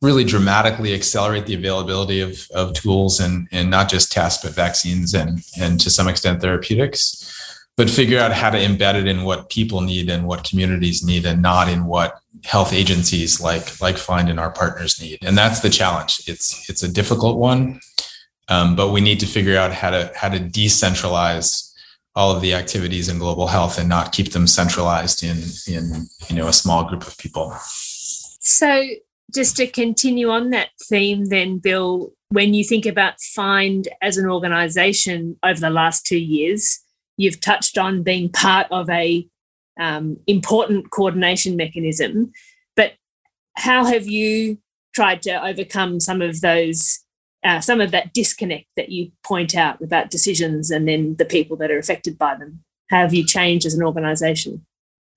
really 0.02 0.24
dramatically 0.24 0.94
accelerate 0.94 1.46
the 1.46 1.54
availability 1.54 2.20
of, 2.20 2.48
of 2.52 2.72
tools 2.72 3.20
and, 3.20 3.48
and 3.52 3.70
not 3.70 3.88
just 3.88 4.10
tests, 4.10 4.42
but 4.42 4.54
vaccines 4.54 5.14
and, 5.14 5.44
and 5.60 5.78
to 5.80 5.90
some 5.90 6.08
extent 6.08 6.40
therapeutics, 6.40 7.26
but 7.76 7.90
figure 7.90 8.18
out 8.18 8.32
how 8.32 8.50
to 8.50 8.58
embed 8.58 8.94
it 8.94 9.06
in 9.06 9.24
what 9.24 9.50
people 9.50 9.82
need 9.82 10.08
and 10.08 10.26
what 10.26 10.44
communities 10.44 11.04
need 11.04 11.26
and 11.26 11.42
not 11.42 11.68
in 11.68 11.84
what 11.84 12.18
health 12.44 12.72
agencies 12.72 13.40
like, 13.40 13.80
like 13.80 13.98
Find 13.98 14.30
and 14.30 14.40
our 14.40 14.50
partners 14.50 15.00
need. 15.00 15.18
And 15.22 15.36
that's 15.36 15.60
the 15.60 15.70
challenge. 15.70 16.22
It's, 16.26 16.68
it's 16.70 16.82
a 16.82 16.92
difficult 16.92 17.36
one, 17.36 17.80
um, 18.48 18.76
but 18.76 18.92
we 18.92 19.02
need 19.02 19.20
to 19.20 19.26
figure 19.26 19.58
out 19.58 19.72
how 19.72 19.90
to, 19.90 20.10
how 20.16 20.30
to 20.30 20.38
decentralize 20.38 21.74
all 22.16 22.34
of 22.34 22.42
the 22.42 22.54
activities 22.54 23.08
in 23.08 23.18
global 23.18 23.46
health 23.46 23.78
and 23.78 23.88
not 23.88 24.12
keep 24.12 24.32
them 24.32 24.46
centralized 24.46 25.22
in, 25.22 25.38
in, 25.68 26.06
you 26.28 26.36
know, 26.36 26.48
a 26.48 26.52
small 26.52 26.88
group 26.88 27.06
of 27.06 27.16
people. 27.18 27.54
So 27.60 28.82
just 29.34 29.56
to 29.56 29.66
continue 29.66 30.30
on 30.30 30.50
that 30.50 30.70
theme, 30.88 31.26
then, 31.26 31.58
Bill, 31.58 32.12
when 32.30 32.54
you 32.54 32.64
think 32.64 32.86
about 32.86 33.20
Find 33.20 33.88
as 34.02 34.16
an 34.16 34.28
organization 34.28 35.36
over 35.42 35.58
the 35.58 35.70
last 35.70 36.06
two 36.06 36.18
years, 36.18 36.80
you've 37.16 37.40
touched 37.40 37.76
on 37.76 38.02
being 38.02 38.30
part 38.30 38.66
of 38.70 38.88
a 38.90 39.26
um, 39.78 40.16
important 40.26 40.90
coordination 40.90 41.56
mechanism. 41.56 42.32
But 42.76 42.94
how 43.56 43.84
have 43.84 44.06
you 44.06 44.58
tried 44.94 45.22
to 45.22 45.44
overcome 45.44 46.00
some 46.00 46.22
of 46.22 46.40
those, 46.40 47.00
uh, 47.44 47.60
some 47.60 47.80
of 47.80 47.90
that 47.90 48.12
disconnect 48.12 48.66
that 48.76 48.90
you 48.90 49.12
point 49.24 49.56
out 49.56 49.80
about 49.82 50.10
decisions 50.10 50.70
and 50.70 50.88
then 50.88 51.16
the 51.16 51.24
people 51.24 51.56
that 51.58 51.70
are 51.70 51.78
affected 51.78 52.18
by 52.18 52.36
them? 52.36 52.62
How 52.90 52.98
have 52.98 53.14
you 53.14 53.24
changed 53.24 53.66
as 53.66 53.74
an 53.74 53.82
organization? 53.82 54.66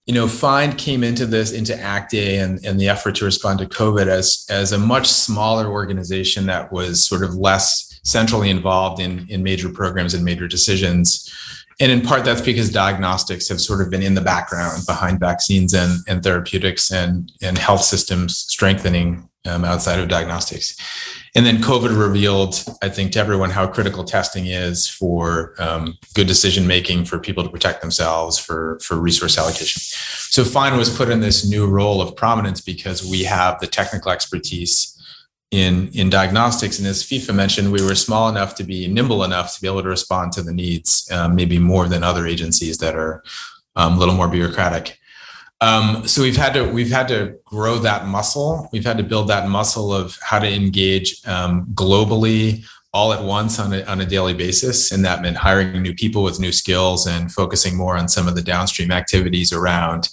You 0.06 0.14
know, 0.14 0.28
Find 0.28 0.78
came 0.78 1.04
into 1.04 1.26
this, 1.26 1.54
into 1.54 1.80
ACT-A 1.80 2.40
and, 2.40 2.64
and 2.66 2.80
the 2.80 2.90
effort 2.90 3.16
to 3.16 3.26
respond 3.26 3.60
to 3.60 3.66
COVID 3.66 4.08
as, 4.08 4.46
as 4.50 4.74
a 4.74 4.78
much 4.78 5.08
smaller 5.08 5.68
organization 5.68 6.46
that 6.48 6.72
was 6.74 7.04
sort 7.04 7.24
of 7.24 7.36
less 7.36 8.00
centrally 8.04 8.50
involved 8.50 9.02
in, 9.02 9.26
in 9.30 9.44
major 9.44 9.70
programs 9.70 10.14
and 10.14 10.26
major 10.26 10.48
decisions. 10.48 11.32
And 11.80 11.92
in 11.92 12.02
part, 12.02 12.26
that's 12.26 12.42
because 12.42 12.70
diagnostics 12.70 13.48
have 13.50 13.62
sort 13.62 13.82
of 13.82 13.90
been 13.90 14.04
in 14.04 14.14
the 14.14 14.22
background 14.22 14.86
behind 14.86 15.20
vaccines 15.20 15.74
and, 15.74 16.00
and 16.08 16.22
therapeutics 16.22 16.92
and, 16.92 17.32
and 17.42 17.58
health 17.58 17.82
systems 17.82 18.38
strengthening 18.38 19.30
um, 19.46 19.66
outside 19.66 20.00
of 20.00 20.08
diagnostics. 20.08 20.76
And 21.36 21.48
then 21.48 21.58
COVID 21.58 21.98
revealed, 21.98 22.64
I 22.84 22.90
think, 22.90 23.12
to 23.14 23.20
everyone 23.20 23.50
how 23.50 23.66
critical 23.66 24.04
testing 24.04 24.46
is 24.46 24.88
for 24.88 25.56
um, 25.58 25.98
good 26.14 26.28
decision 26.28 26.68
making, 26.68 27.06
for 27.06 27.18
people 27.18 27.44
to 27.44 27.50
protect 27.50 27.82
themselves, 27.82 28.38
for 28.38 28.80
for 28.84 28.98
resource 28.98 29.38
allocation. 29.38 29.82
So 29.82 30.44
FIND 30.44 30.78
was 30.78 30.96
put 30.96 31.10
in 31.10 31.22
this 31.22 31.48
new 31.50 31.66
role 31.66 32.02
of 32.02 32.16
prominence 32.16 32.62
because 32.62 33.04
we 33.04 33.24
have 33.24 33.60
the 33.60 33.68
technical 33.68 34.12
expertise 34.12 34.94
in 35.50 35.90
in 35.94 36.12
diagnostics. 36.12 36.78
And 36.78 36.88
as 36.88 37.04
FIFA 37.04 37.34
mentioned, 37.34 37.72
we 37.72 37.84
were 37.84 37.96
small 37.96 38.30
enough 38.30 38.54
to 38.56 38.64
be 38.64 38.88
nimble 38.88 39.24
enough 39.24 39.56
to 39.56 39.62
be 39.62 39.68
able 39.68 39.82
to 39.82 39.90
respond 39.90 40.34
to 40.34 40.44
the 40.44 40.54
needs, 40.54 41.10
um, 41.12 41.36
maybe 41.36 41.58
more 41.58 41.88
than 41.88 42.04
other 42.04 42.28
agencies 42.28 42.78
that 42.78 42.96
are 42.96 43.24
um, 43.76 43.94
a 43.94 43.98
little 43.98 44.16
more 44.16 44.28
bureaucratic. 44.28 45.00
Um, 45.64 46.06
so 46.06 46.22
we've 46.22 46.36
had 46.36 46.54
to 46.56 46.64
we've 46.66 46.92
had 46.92 47.08
to 47.08 47.38
grow 47.46 47.78
that 47.80 48.06
muscle. 48.06 48.68
We've 48.74 48.84
had 48.84 48.98
to 48.98 49.04
build 49.04 49.30
that 49.30 49.48
muscle 49.48 49.94
of 49.94 50.20
how 50.22 50.40
to 50.40 50.48
engage 50.48 51.26
um, 51.26 51.68
globally 51.74 52.66
all 52.92 53.14
at 53.14 53.24
once 53.24 53.60
on 53.60 53.72
a, 53.74 53.82
on 53.86 54.02
a 54.02 54.06
daily 54.06 54.34
basis. 54.34 54.92
And 54.92 55.06
that 55.06 55.22
meant 55.22 55.38
hiring 55.38 55.82
new 55.82 55.96
people 55.96 56.22
with 56.22 56.38
new 56.40 56.52
skills 56.52 57.08
and 57.08 57.32
focusing 57.32 57.78
more 57.78 57.96
on 57.96 58.10
some 58.10 58.28
of 58.28 58.36
the 58.36 58.42
downstream 58.42 58.92
activities 58.92 59.54
around, 59.54 60.10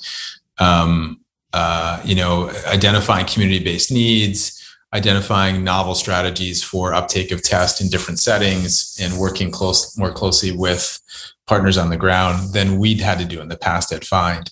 um, 0.58 1.20
uh, 1.52 2.00
you 2.04 2.14
know, 2.14 2.50
identifying 2.68 3.26
community-based 3.26 3.90
needs, 3.90 4.56
identifying 4.94 5.64
novel 5.64 5.96
strategies 5.96 6.62
for 6.62 6.94
uptake 6.94 7.32
of 7.32 7.42
test 7.42 7.80
in 7.80 7.88
different 7.88 8.20
settings, 8.20 8.96
and 9.02 9.18
working 9.18 9.50
close 9.50 9.98
more 9.98 10.12
closely 10.12 10.52
with 10.52 11.00
partners 11.48 11.76
on 11.76 11.90
the 11.90 11.96
ground 11.96 12.54
than 12.54 12.78
we'd 12.78 13.00
had 13.00 13.18
to 13.18 13.24
do 13.24 13.40
in 13.40 13.48
the 13.48 13.58
past 13.58 13.92
at 13.92 14.04
Find 14.04 14.48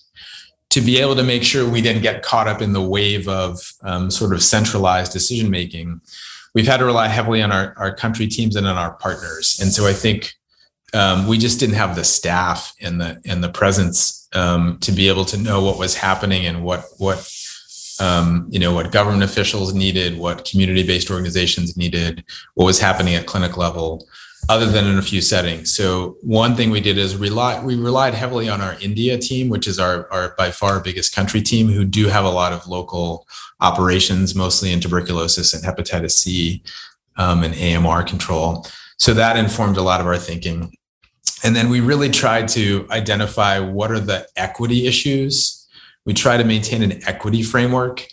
to 0.69 0.81
be 0.81 0.99
able 0.99 1.15
to 1.15 1.23
make 1.23 1.43
sure 1.43 1.67
we 1.67 1.81
didn't 1.81 2.03
get 2.03 2.21
caught 2.21 2.47
up 2.47 2.61
in 2.61 2.73
the 2.73 2.81
wave 2.81 3.27
of 3.27 3.73
um, 3.81 4.11
sort 4.11 4.33
of 4.33 4.43
centralized 4.43 5.11
decision 5.11 5.49
making, 5.49 5.99
we've 6.53 6.67
had 6.67 6.77
to 6.77 6.85
rely 6.85 7.07
heavily 7.07 7.41
on 7.41 7.51
our, 7.51 7.73
our 7.77 7.93
country 7.93 8.27
teams 8.27 8.55
and 8.55 8.67
on 8.67 8.77
our 8.77 8.93
partners. 8.93 9.59
And 9.61 9.73
so 9.73 9.87
I 9.87 9.93
think 9.93 10.33
um, 10.93 11.27
we 11.27 11.37
just 11.37 11.59
didn't 11.59 11.75
have 11.75 11.95
the 11.95 12.03
staff 12.03 12.73
and 12.81 12.99
the 12.99 13.21
and 13.25 13.43
the 13.43 13.49
presence 13.49 14.27
um, 14.33 14.77
to 14.79 14.91
be 14.91 15.07
able 15.07 15.25
to 15.25 15.37
know 15.37 15.63
what 15.63 15.77
was 15.77 15.95
happening 15.95 16.45
and 16.45 16.63
what 16.63 16.85
what 16.97 17.31
um, 17.99 18.47
you 18.49 18.59
know 18.59 18.73
what 18.73 18.91
government 18.91 19.23
officials 19.23 19.73
needed, 19.73 20.17
what 20.17 20.45
community 20.45 20.83
based 20.83 21.11
organizations 21.11 21.77
needed, 21.77 22.23
what 22.55 22.65
was 22.65 22.79
happening 22.79 23.13
at 23.15 23.27
clinic 23.27 23.55
level 23.57 24.07
other 24.49 24.65
than 24.65 24.87
in 24.87 24.97
a 24.97 25.01
few 25.01 25.21
settings. 25.21 25.71
So 25.75 26.17
one 26.21 26.55
thing 26.55 26.71
we 26.71 26.81
did 26.81 26.97
is 26.97 27.15
rely 27.15 27.63
we 27.63 27.75
relied 27.75 28.15
heavily 28.15 28.49
on 28.49 28.61
our 28.61 28.75
India 28.81 29.15
team, 29.17 29.47
which 29.47 29.67
is 29.67 29.77
our, 29.79 30.11
our 30.11 30.33
by 30.37 30.49
far 30.49 30.79
biggest 30.79 31.15
country 31.15 31.41
team, 31.41 31.67
who 31.67 31.85
do 31.85 32.07
have 32.07 32.25
a 32.25 32.29
lot 32.29 32.51
of 32.51 32.67
local 32.67 33.27
operations, 33.61 34.33
mostly 34.33 34.73
in 34.73 34.79
tuberculosis 34.79 35.53
and 35.53 35.63
hepatitis 35.63 36.11
C 36.11 36.63
um, 37.17 37.43
and 37.43 37.53
AMR 37.53 38.03
control. 38.03 38.65
So 38.97 39.13
that 39.13 39.37
informed 39.37 39.77
a 39.77 39.83
lot 39.83 40.01
of 40.01 40.07
our 40.07 40.17
thinking. 40.17 40.75
And 41.43 41.55
then 41.55 41.69
we 41.69 41.79
really 41.79 42.09
tried 42.09 42.47
to 42.49 42.87
identify 42.89 43.59
what 43.59 43.91
are 43.91 43.99
the 43.99 44.27
equity 44.35 44.87
issues. 44.87 45.67
We 46.05 46.13
try 46.13 46.37
to 46.37 46.43
maintain 46.43 46.81
an 46.81 47.01
equity 47.07 47.43
framework 47.43 48.05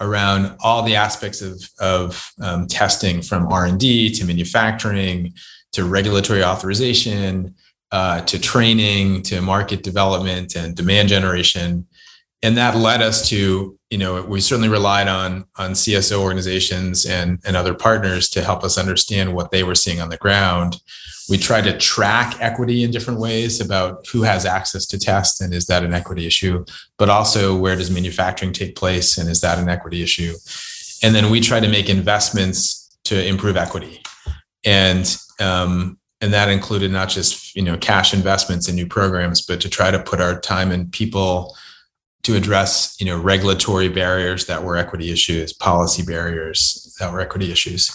around 0.00 0.56
all 0.60 0.82
the 0.82 0.96
aspects 0.96 1.42
of, 1.42 1.60
of 1.78 2.32
um, 2.40 2.66
testing 2.66 3.20
from 3.20 3.46
r&d 3.46 4.12
to 4.12 4.24
manufacturing 4.24 5.32
to 5.72 5.84
regulatory 5.84 6.44
authorization, 6.44 7.54
uh, 7.90 8.20
to 8.22 8.38
training, 8.38 9.22
to 9.22 9.40
market 9.40 9.82
development 9.82 10.56
and 10.56 10.74
demand 10.74 11.08
generation. 11.08 11.86
And 12.42 12.56
that 12.56 12.76
led 12.76 13.02
us 13.02 13.28
to, 13.28 13.78
you 13.90 13.98
know, 13.98 14.22
we 14.22 14.40
certainly 14.40 14.68
relied 14.68 15.08
on 15.08 15.44
on 15.56 15.72
CSO 15.72 16.18
organizations 16.18 17.06
and, 17.06 17.38
and 17.44 17.56
other 17.56 17.74
partners 17.74 18.28
to 18.30 18.42
help 18.42 18.64
us 18.64 18.78
understand 18.78 19.34
what 19.34 19.50
they 19.50 19.62
were 19.62 19.76
seeing 19.76 20.00
on 20.00 20.08
the 20.08 20.16
ground. 20.16 20.80
We 21.28 21.38
tried 21.38 21.64
to 21.64 21.78
track 21.78 22.36
equity 22.40 22.82
in 22.82 22.90
different 22.90 23.20
ways 23.20 23.60
about 23.60 24.06
who 24.08 24.22
has 24.22 24.44
access 24.44 24.86
to 24.86 24.98
tests 24.98 25.40
and 25.40 25.54
is 25.54 25.66
that 25.66 25.84
an 25.84 25.94
equity 25.94 26.26
issue, 26.26 26.64
but 26.98 27.08
also 27.08 27.56
where 27.56 27.76
does 27.76 27.90
manufacturing 27.90 28.52
take 28.52 28.74
place 28.74 29.18
and 29.18 29.30
is 29.30 29.40
that 29.42 29.58
an 29.58 29.68
equity 29.68 30.02
issue? 30.02 30.34
And 31.02 31.14
then 31.14 31.30
we 31.30 31.40
try 31.40 31.60
to 31.60 31.68
make 31.68 31.88
investments 31.88 32.90
to 33.04 33.24
improve 33.24 33.56
equity. 33.56 34.02
And 34.64 35.16
um, 35.42 35.98
and 36.20 36.32
that 36.32 36.48
included 36.48 36.90
not 36.90 37.08
just 37.08 37.54
you 37.54 37.62
know 37.62 37.76
cash 37.76 38.14
investments 38.14 38.68
in 38.68 38.76
new 38.76 38.86
programs, 38.86 39.42
but 39.42 39.60
to 39.60 39.68
try 39.68 39.90
to 39.90 40.02
put 40.02 40.20
our 40.20 40.40
time 40.40 40.70
and 40.70 40.92
people 40.92 41.56
to 42.22 42.36
address 42.36 42.96
you 43.00 43.06
know 43.06 43.20
regulatory 43.20 43.88
barriers 43.88 44.46
that 44.46 44.62
were 44.62 44.76
equity 44.76 45.10
issues, 45.10 45.52
policy 45.52 46.02
barriers 46.02 46.94
that 47.00 47.12
were 47.12 47.20
equity 47.20 47.50
issues. 47.50 47.90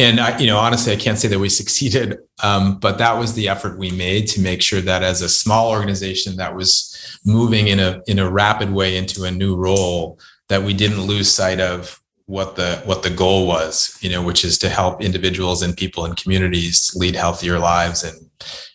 And 0.00 0.20
I, 0.20 0.38
you 0.38 0.46
know, 0.46 0.58
honestly, 0.58 0.92
I 0.92 0.96
can't 0.96 1.18
say 1.18 1.26
that 1.26 1.40
we 1.40 1.48
succeeded, 1.60 2.18
um, 2.42 2.78
but 2.78 2.98
that 2.98 3.18
was 3.18 3.34
the 3.34 3.48
effort 3.48 3.78
we 3.78 3.90
made 3.90 4.28
to 4.28 4.40
make 4.40 4.62
sure 4.62 4.80
that 4.80 5.02
as 5.02 5.22
a 5.22 5.28
small 5.28 5.70
organization 5.70 6.36
that 6.36 6.54
was 6.54 7.18
moving 7.26 7.66
in 7.66 7.80
a 7.80 8.00
in 8.06 8.18
a 8.18 8.30
rapid 8.30 8.72
way 8.72 8.96
into 8.96 9.24
a 9.24 9.30
new 9.30 9.56
role, 9.56 10.18
that 10.48 10.62
we 10.62 10.72
didn't 10.72 11.02
lose 11.02 11.30
sight 11.30 11.60
of 11.60 12.00
what 12.28 12.56
the 12.56 12.76
what 12.84 13.02
the 13.02 13.10
goal 13.10 13.46
was 13.46 13.98
you 14.02 14.10
know 14.10 14.22
which 14.22 14.44
is 14.44 14.58
to 14.58 14.68
help 14.68 15.02
individuals 15.02 15.62
and 15.62 15.76
people 15.76 16.04
and 16.04 16.16
communities 16.16 16.92
lead 16.94 17.16
healthier 17.16 17.58
lives 17.58 18.04
and 18.04 18.28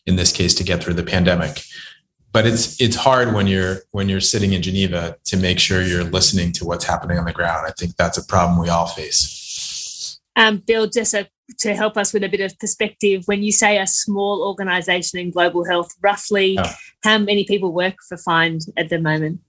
in 0.05 0.15
this 0.15 0.31
case 0.31 0.53
to 0.55 0.63
get 0.63 0.83
through 0.83 0.95
the 0.95 1.03
pandemic. 1.03 1.61
But 2.31 2.47
it's 2.47 2.81
it's 2.81 2.95
hard 2.95 3.33
when 3.33 3.45
you're 3.45 3.81
when 3.91 4.09
you're 4.09 4.19
sitting 4.19 4.53
in 4.53 4.61
geneva 4.61 5.17
to 5.25 5.37
make 5.37 5.59
sure 5.59 5.83
you're 5.83 6.03
listening 6.03 6.51
to 6.53 6.65
what's 6.65 6.83
happening 6.83 7.19
on 7.19 7.25
the 7.25 7.33
ground. 7.33 7.67
I 7.67 7.71
think 7.77 7.95
that's 7.95 8.17
a 8.17 8.25
problem 8.25 8.59
we 8.59 8.69
all 8.69 8.87
face. 8.87 10.19
Um, 10.35 10.57
bill 10.57 10.87
just 10.87 11.13
a, 11.13 11.29
to 11.59 11.75
help 11.75 11.95
us 11.95 12.11
with 12.11 12.23
a 12.23 12.29
bit 12.29 12.41
of 12.41 12.57
perspective 12.57 13.21
when 13.27 13.43
you 13.43 13.51
say 13.51 13.77
a 13.77 13.85
small 13.85 14.43
organization 14.47 15.19
in 15.19 15.29
global 15.29 15.63
health 15.63 15.91
roughly 16.01 16.57
oh. 16.59 16.73
how 17.03 17.19
many 17.19 17.45
people 17.45 17.71
work 17.71 17.93
for 18.09 18.17
find 18.17 18.61
at 18.75 18.89
the 18.89 18.99
moment 18.99 19.41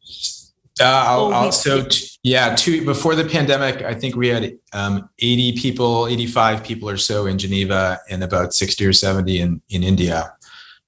uh, 0.80 1.04
I'll, 1.06 1.32
I'll, 1.32 1.52
so 1.52 1.84
t- 1.84 2.08
yeah, 2.24 2.54
two 2.56 2.84
before 2.84 3.14
the 3.14 3.24
pandemic, 3.24 3.82
I 3.82 3.94
think 3.94 4.16
we 4.16 4.28
had 4.28 4.58
um, 4.72 5.08
80 5.20 5.52
people, 5.52 6.08
85 6.08 6.64
people 6.64 6.90
or 6.90 6.96
so 6.96 7.26
in 7.26 7.38
Geneva, 7.38 8.00
and 8.10 8.24
about 8.24 8.54
60 8.54 8.84
or 8.84 8.92
70 8.92 9.40
in 9.40 9.62
in 9.68 9.84
India, 9.84 10.32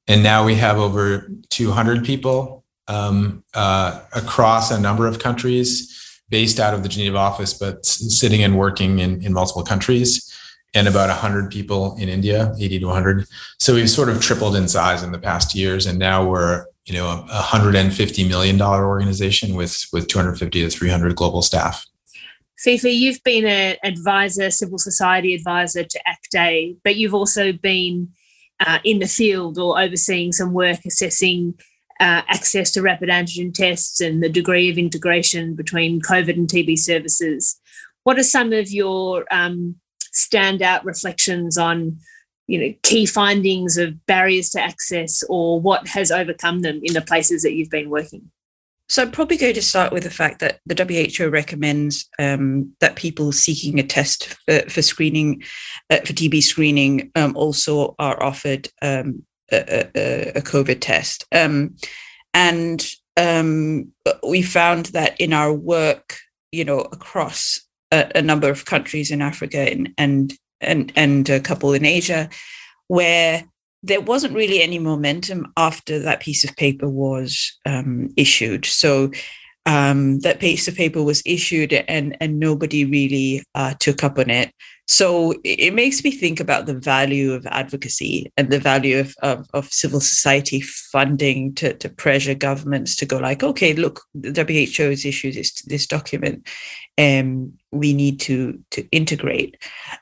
and 0.08 0.24
now 0.24 0.44
we 0.44 0.56
have 0.56 0.78
over 0.78 1.30
200 1.50 2.04
people 2.04 2.64
um, 2.88 3.44
uh, 3.54 4.00
across 4.14 4.72
a 4.72 4.80
number 4.80 5.06
of 5.06 5.20
countries, 5.20 6.20
based 6.30 6.58
out 6.58 6.74
of 6.74 6.82
the 6.82 6.88
Geneva 6.88 7.18
office, 7.18 7.54
but 7.54 7.86
sitting 7.86 8.42
and 8.42 8.58
working 8.58 8.98
in 8.98 9.22
in 9.22 9.32
multiple 9.32 9.62
countries, 9.62 10.36
and 10.74 10.88
about 10.88 11.10
100 11.10 11.48
people 11.48 11.96
in 11.96 12.08
India, 12.08 12.52
80 12.58 12.80
to 12.80 12.86
100. 12.86 13.26
So 13.60 13.74
we've 13.74 13.88
sort 13.88 14.08
of 14.08 14.20
tripled 14.20 14.56
in 14.56 14.66
size 14.66 15.04
in 15.04 15.12
the 15.12 15.18
past 15.20 15.54
years, 15.54 15.86
and 15.86 15.96
now 15.96 16.28
we're 16.28 16.66
you 16.86 16.94
know 16.94 17.06
a 17.06 17.16
150 17.16 18.28
million 18.28 18.56
dollar 18.56 18.86
organization 18.86 19.54
with 19.54 19.86
with 19.92 20.06
250 20.08 20.62
to 20.62 20.70
300 20.70 21.14
global 21.16 21.42
staff 21.42 21.86
Fifa, 22.64 22.92
you've 22.92 23.22
been 23.22 23.44
an 23.46 23.76
advisor, 23.84 24.50
civil 24.50 24.78
society 24.78 25.34
advisor 25.34 25.84
to 25.84 26.08
ACT-A, 26.08 26.76
but 26.82 26.96
you've 26.96 27.12
also 27.12 27.52
been 27.52 28.08
uh, 28.60 28.78
in 28.82 28.98
the 28.98 29.06
field 29.06 29.58
or 29.58 29.78
overseeing 29.78 30.32
some 30.32 30.54
work 30.54 30.78
assessing 30.86 31.54
uh, 32.00 32.22
access 32.28 32.70
to 32.72 32.82
rapid 32.82 33.08
antigen 33.08 33.52
tests 33.52 34.00
and 34.00 34.22
the 34.22 34.28
degree 34.28 34.70
of 34.70 34.78
integration 34.78 35.54
between 35.54 36.00
COVID 36.00 36.34
and 36.34 36.48
TB 36.48 36.78
services. 36.78 37.60
What 38.04 38.18
are 38.18 38.24
some 38.24 38.52
of 38.52 38.70
your 38.70 39.26
um, 39.30 39.76
standout 40.14 40.84
reflections 40.84 41.58
on 41.58 41.98
you 42.46 42.60
know 42.60 42.74
key 42.82 43.06
findings 43.06 43.76
of 43.76 44.06
barriers 44.06 44.50
to 44.50 44.60
access 44.60 45.22
or 45.28 45.60
what 45.60 45.88
has 45.88 46.10
overcome 46.10 46.60
them 46.60 46.80
in 46.82 46.94
the 46.94 47.02
places 47.02 47.42
that 47.42 47.54
you've 47.54 47.70
been 47.70 47.90
working? 47.90 48.30
So 48.88 49.02
i'm 49.02 49.10
probably 49.10 49.36
going 49.36 49.54
to 49.54 49.62
start 49.62 49.92
with 49.92 50.04
the 50.04 50.10
fact 50.10 50.38
that 50.40 50.60
the 50.64 51.14
who 51.18 51.28
recommends 51.28 52.08
um, 52.18 52.72
that 52.80 52.96
people 52.96 53.32
seeking 53.32 53.80
a 53.80 53.82
test 53.82 54.36
for, 54.46 54.60
for 54.68 54.82
screening 54.82 55.42
uh, 55.90 55.98
for 55.98 56.12
tb 56.12 56.42
screening 56.42 57.10
um, 57.16 57.36
also 57.36 57.94
are 57.98 58.22
offered 58.22 58.68
um, 58.82 59.24
a, 59.50 59.88
a, 59.96 60.32
a, 60.36 60.42
covid 60.42 60.78
test. 60.80 61.24
Um, 61.32 61.76
and 62.34 62.86
um, 63.16 63.92
we 64.26 64.42
found 64.42 64.86
that 64.86 65.20
in 65.20 65.32
our 65.32 65.52
work 65.52 66.18
you 66.52 66.64
know 66.64 66.80
across 66.80 67.60
a, 67.90 68.10
a 68.14 68.22
number 68.22 68.48
of 68.48 68.66
countries 68.66 69.10
in 69.10 69.20
africa 69.20 69.58
and, 69.58 69.92
and 69.98 70.32
and 70.60 70.92
and 70.96 71.28
a 71.28 71.40
couple 71.40 71.72
in 71.74 71.84
Asia, 71.84 72.28
where 72.88 73.44
there 73.82 74.00
wasn't 74.00 74.34
really 74.34 74.62
any 74.62 74.78
momentum 74.78 75.52
after 75.56 75.98
that 76.00 76.20
piece 76.20 76.44
of 76.44 76.56
paper 76.56 76.88
was 76.88 77.56
um, 77.66 78.12
issued. 78.16 78.64
So 78.64 79.10
um, 79.64 80.20
that 80.20 80.40
piece 80.40 80.68
of 80.68 80.74
paper 80.74 81.02
was 81.02 81.22
issued 81.26 81.72
and 81.72 82.16
and 82.20 82.38
nobody 82.38 82.84
really 82.84 83.42
uh, 83.54 83.74
took 83.78 84.04
up 84.04 84.18
on 84.18 84.30
it. 84.30 84.52
So 84.88 85.34
it 85.42 85.74
makes 85.74 86.04
me 86.04 86.12
think 86.12 86.38
about 86.38 86.66
the 86.66 86.78
value 86.78 87.32
of 87.32 87.44
advocacy 87.46 88.30
and 88.36 88.50
the 88.50 88.60
value 88.60 89.00
of, 89.00 89.16
of, 89.20 89.48
of, 89.52 89.72
civil 89.72 89.98
society 89.98 90.60
funding 90.60 91.54
to, 91.56 91.74
to 91.74 91.88
pressure 91.88 92.34
governments 92.34 92.94
to 92.96 93.06
go 93.06 93.18
like, 93.18 93.42
okay, 93.42 93.74
look, 93.74 94.02
the 94.14 94.44
WHO 94.44 94.90
has 94.90 95.04
issued 95.04 95.34
this, 95.34 95.60
this 95.62 95.88
document 95.88 96.46
and 96.96 97.52
we 97.76 97.92
need 97.92 98.20
to, 98.20 98.60
to 98.72 98.86
integrate. 98.90 99.56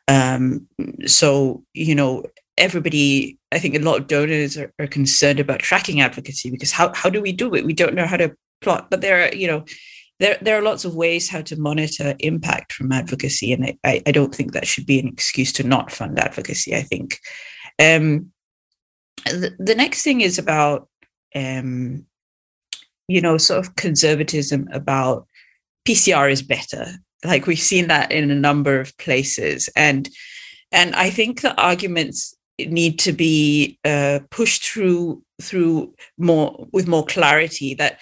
Um, 0.09 0.67
so, 1.07 1.65
you 1.73 1.95
know, 1.95 2.25
everybody, 2.57 3.39
I 3.53 3.59
think 3.59 3.75
a 3.75 3.81
lot 3.81 3.99
of 3.99 4.07
donors 4.07 4.57
are, 4.57 4.73
are 4.79 4.87
concerned 4.87 5.41
about 5.41 5.61
tracking 5.61 6.01
advocacy 6.01 6.51
because 6.51 6.73
how, 6.73 6.93
how 6.95 7.11
do 7.11 7.21
we 7.21 7.33
do 7.33 7.55
it? 7.55 7.65
We 7.65 7.75
don't 7.75 7.95
know 7.95 8.07
how 8.07 8.17
to 8.17 8.35
plot, 8.61 8.89
but 8.91 9.01
there 9.01 9.27
are, 9.27 9.35
you 9.35 9.47
know, 9.47 9.65
there, 10.21 10.39
there 10.41 10.59
are 10.59 10.63
lots 10.63 10.85
of 10.85 10.95
ways 10.95 11.29
how 11.29 11.43
to 11.43 11.61
monitor 11.61 12.15
impact 12.21 12.73
from 12.73 12.93
advocacy, 12.93 13.53
and 13.53 13.77
I, 13.85 14.03
I 14.07 14.13
don't 14.13 14.35
think 14.35 14.53
that 14.53 14.67
should 14.67 14.87
be 14.87 15.01
an 15.01 15.09
excuse 15.09 15.53
to 15.55 15.65
not 15.65 15.91
fund 15.91 16.19
advocacy. 16.19 16.75
I 16.75 16.83
think 16.83 17.19
um, 17.83 18.33
the, 19.25 19.55
the 19.59 19.75
next 19.75 20.03
thing 20.03 20.21
is 20.21 20.39
about 20.39 20.89
um, 21.35 22.07
you 23.09 23.21
know 23.21 23.39
sort 23.39 23.67
of 23.67 23.75
conservatism 23.75 24.69
about 24.73 25.27
PCR 25.87 26.31
is 26.31 26.43
better. 26.43 26.87
Like 27.25 27.47
we've 27.47 27.59
seen 27.59 27.89
that 27.89 28.13
in 28.13 28.31
a 28.31 28.35
number 28.35 28.81
of 28.81 28.97
places, 28.99 29.69
and 29.77 30.09
and 30.73 30.95
I 30.95 31.11
think 31.11 31.41
the 31.41 31.59
arguments 31.61 32.35
need 32.59 32.99
to 33.01 33.13
be 33.13 33.79
uh, 33.85 34.21
pushed 34.31 34.65
through 34.65 35.23
through 35.41 35.95
more 36.19 36.67
with 36.73 36.87
more 36.87 37.05
clarity 37.07 37.75
that 37.75 38.01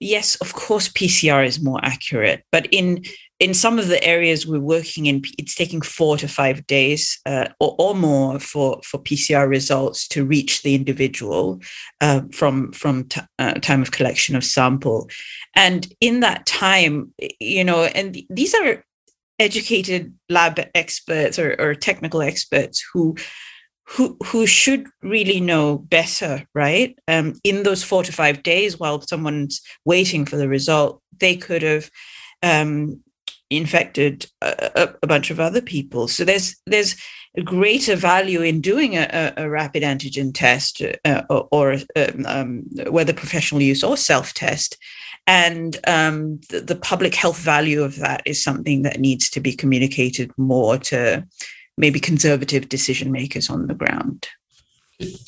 yes, 0.00 0.36
of 0.36 0.52
course, 0.52 0.88
PCR 0.88 1.46
is 1.46 1.62
more 1.62 1.80
accurate, 1.82 2.44
but 2.52 2.66
in 2.70 3.04
in 3.44 3.52
some 3.52 3.78
of 3.78 3.88
the 3.88 4.02
areas 4.02 4.46
we're 4.46 4.58
working 4.58 5.04
in, 5.04 5.22
it's 5.38 5.54
taking 5.54 5.82
four 5.82 6.16
to 6.16 6.26
five 6.26 6.66
days 6.66 7.20
uh, 7.26 7.46
or, 7.60 7.76
or, 7.78 7.94
more 7.94 8.38
for, 8.38 8.80
for 8.82 8.98
PCR 8.98 9.46
results 9.46 10.08
to 10.08 10.24
reach 10.24 10.62
the 10.62 10.74
individual 10.74 11.60
uh, 12.00 12.22
from 12.32 12.72
from 12.72 13.04
t- 13.04 13.20
uh, 13.38 13.52
time 13.54 13.82
of 13.82 13.90
collection 13.90 14.34
of 14.34 14.44
sample, 14.44 15.10
and 15.54 15.92
in 16.00 16.20
that 16.20 16.46
time, 16.46 17.12
you 17.38 17.62
know, 17.62 17.84
and 17.84 18.16
these 18.30 18.54
are 18.54 18.82
educated 19.38 20.14
lab 20.30 20.58
experts 20.74 21.38
or, 21.38 21.54
or 21.58 21.74
technical 21.74 22.22
experts 22.22 22.82
who 22.94 23.14
who 23.86 24.16
who 24.24 24.46
should 24.46 24.86
really 25.02 25.40
know 25.40 25.76
better, 25.76 26.46
right? 26.54 26.98
Um, 27.08 27.34
in 27.44 27.62
those 27.62 27.84
four 27.84 28.04
to 28.04 28.12
five 28.12 28.42
days, 28.42 28.80
while 28.80 29.02
someone's 29.02 29.60
waiting 29.84 30.24
for 30.24 30.36
the 30.36 30.48
result, 30.48 31.02
they 31.20 31.36
could 31.36 31.60
have 31.60 31.90
um, 32.42 33.03
infected 33.56 34.26
a, 34.40 34.94
a, 35.02 35.06
bunch 35.06 35.30
of 35.30 35.40
other 35.40 35.60
people. 35.60 36.08
So 36.08 36.24
there's 36.24 36.56
there's 36.66 36.96
a 37.36 37.42
greater 37.42 37.96
value 37.96 38.42
in 38.42 38.60
doing 38.60 38.96
a, 38.96 39.32
a 39.36 39.48
rapid 39.48 39.82
antigen 39.82 40.32
test, 40.32 40.82
uh, 41.04 41.22
or, 41.28 41.48
or 41.50 41.72
um, 41.96 42.26
um, 42.26 42.62
whether 42.88 43.12
professional 43.12 43.60
use 43.60 43.82
or 43.82 43.96
self 43.96 44.32
test. 44.34 44.78
And 45.26 45.78
um, 45.86 46.40
the, 46.50 46.60
the 46.60 46.76
public 46.76 47.14
health 47.14 47.38
value 47.38 47.82
of 47.82 47.96
that 47.96 48.22
is 48.26 48.42
something 48.42 48.82
that 48.82 49.00
needs 49.00 49.30
to 49.30 49.40
be 49.40 49.54
communicated 49.54 50.30
more 50.36 50.78
to 50.78 51.26
maybe 51.76 51.98
conservative 51.98 52.68
decision 52.68 53.10
makers 53.10 53.50
on 53.50 53.66
the 53.66 53.74
ground. 53.74 54.28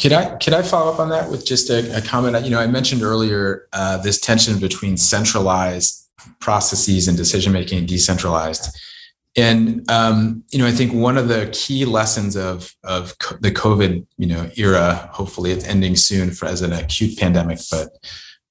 Could 0.01 0.13
I 0.13 0.37
could 0.37 0.55
I 0.55 0.63
follow 0.63 0.93
up 0.93 1.01
on 1.01 1.09
that 1.09 1.29
with 1.29 1.45
just 1.45 1.71
a, 1.71 1.97
a 1.97 2.01
comment? 2.01 2.45
You 2.45 2.51
know, 2.51 2.61
I 2.61 2.69
mentioned 2.69 3.03
earlier 3.03 3.67
uh, 3.73 3.97
this 3.97 4.21
tension 4.21 4.61
between 4.61 4.97
centralized 4.97 6.06
processes 6.41 7.09
and 7.09 7.17
decision 7.17 7.53
making 7.53 7.87
decentralized. 7.87 8.77
And 9.37 9.89
um, 9.91 10.45
you 10.51 10.59
know, 10.59 10.67
I 10.67 10.73
think 10.73 10.95
one 10.95 11.19
of 11.19 11.29
the 11.29 11.51
key 11.53 11.85
lessons 11.85 12.37
of 12.37 12.75
of 12.85 13.19
co- 13.19 13.37
the 13.41 13.51
COVID 13.51 14.07
you 14.17 14.27
know 14.27 14.51
era, 14.57 15.11
hopefully 15.13 15.51
it's 15.51 15.67
ending 15.67 15.97
soon 15.97 16.31
for 16.31 16.47
as 16.47 16.63
an 16.63 16.73
acute 16.73 17.19
pandemic, 17.19 17.59
but 17.71 17.91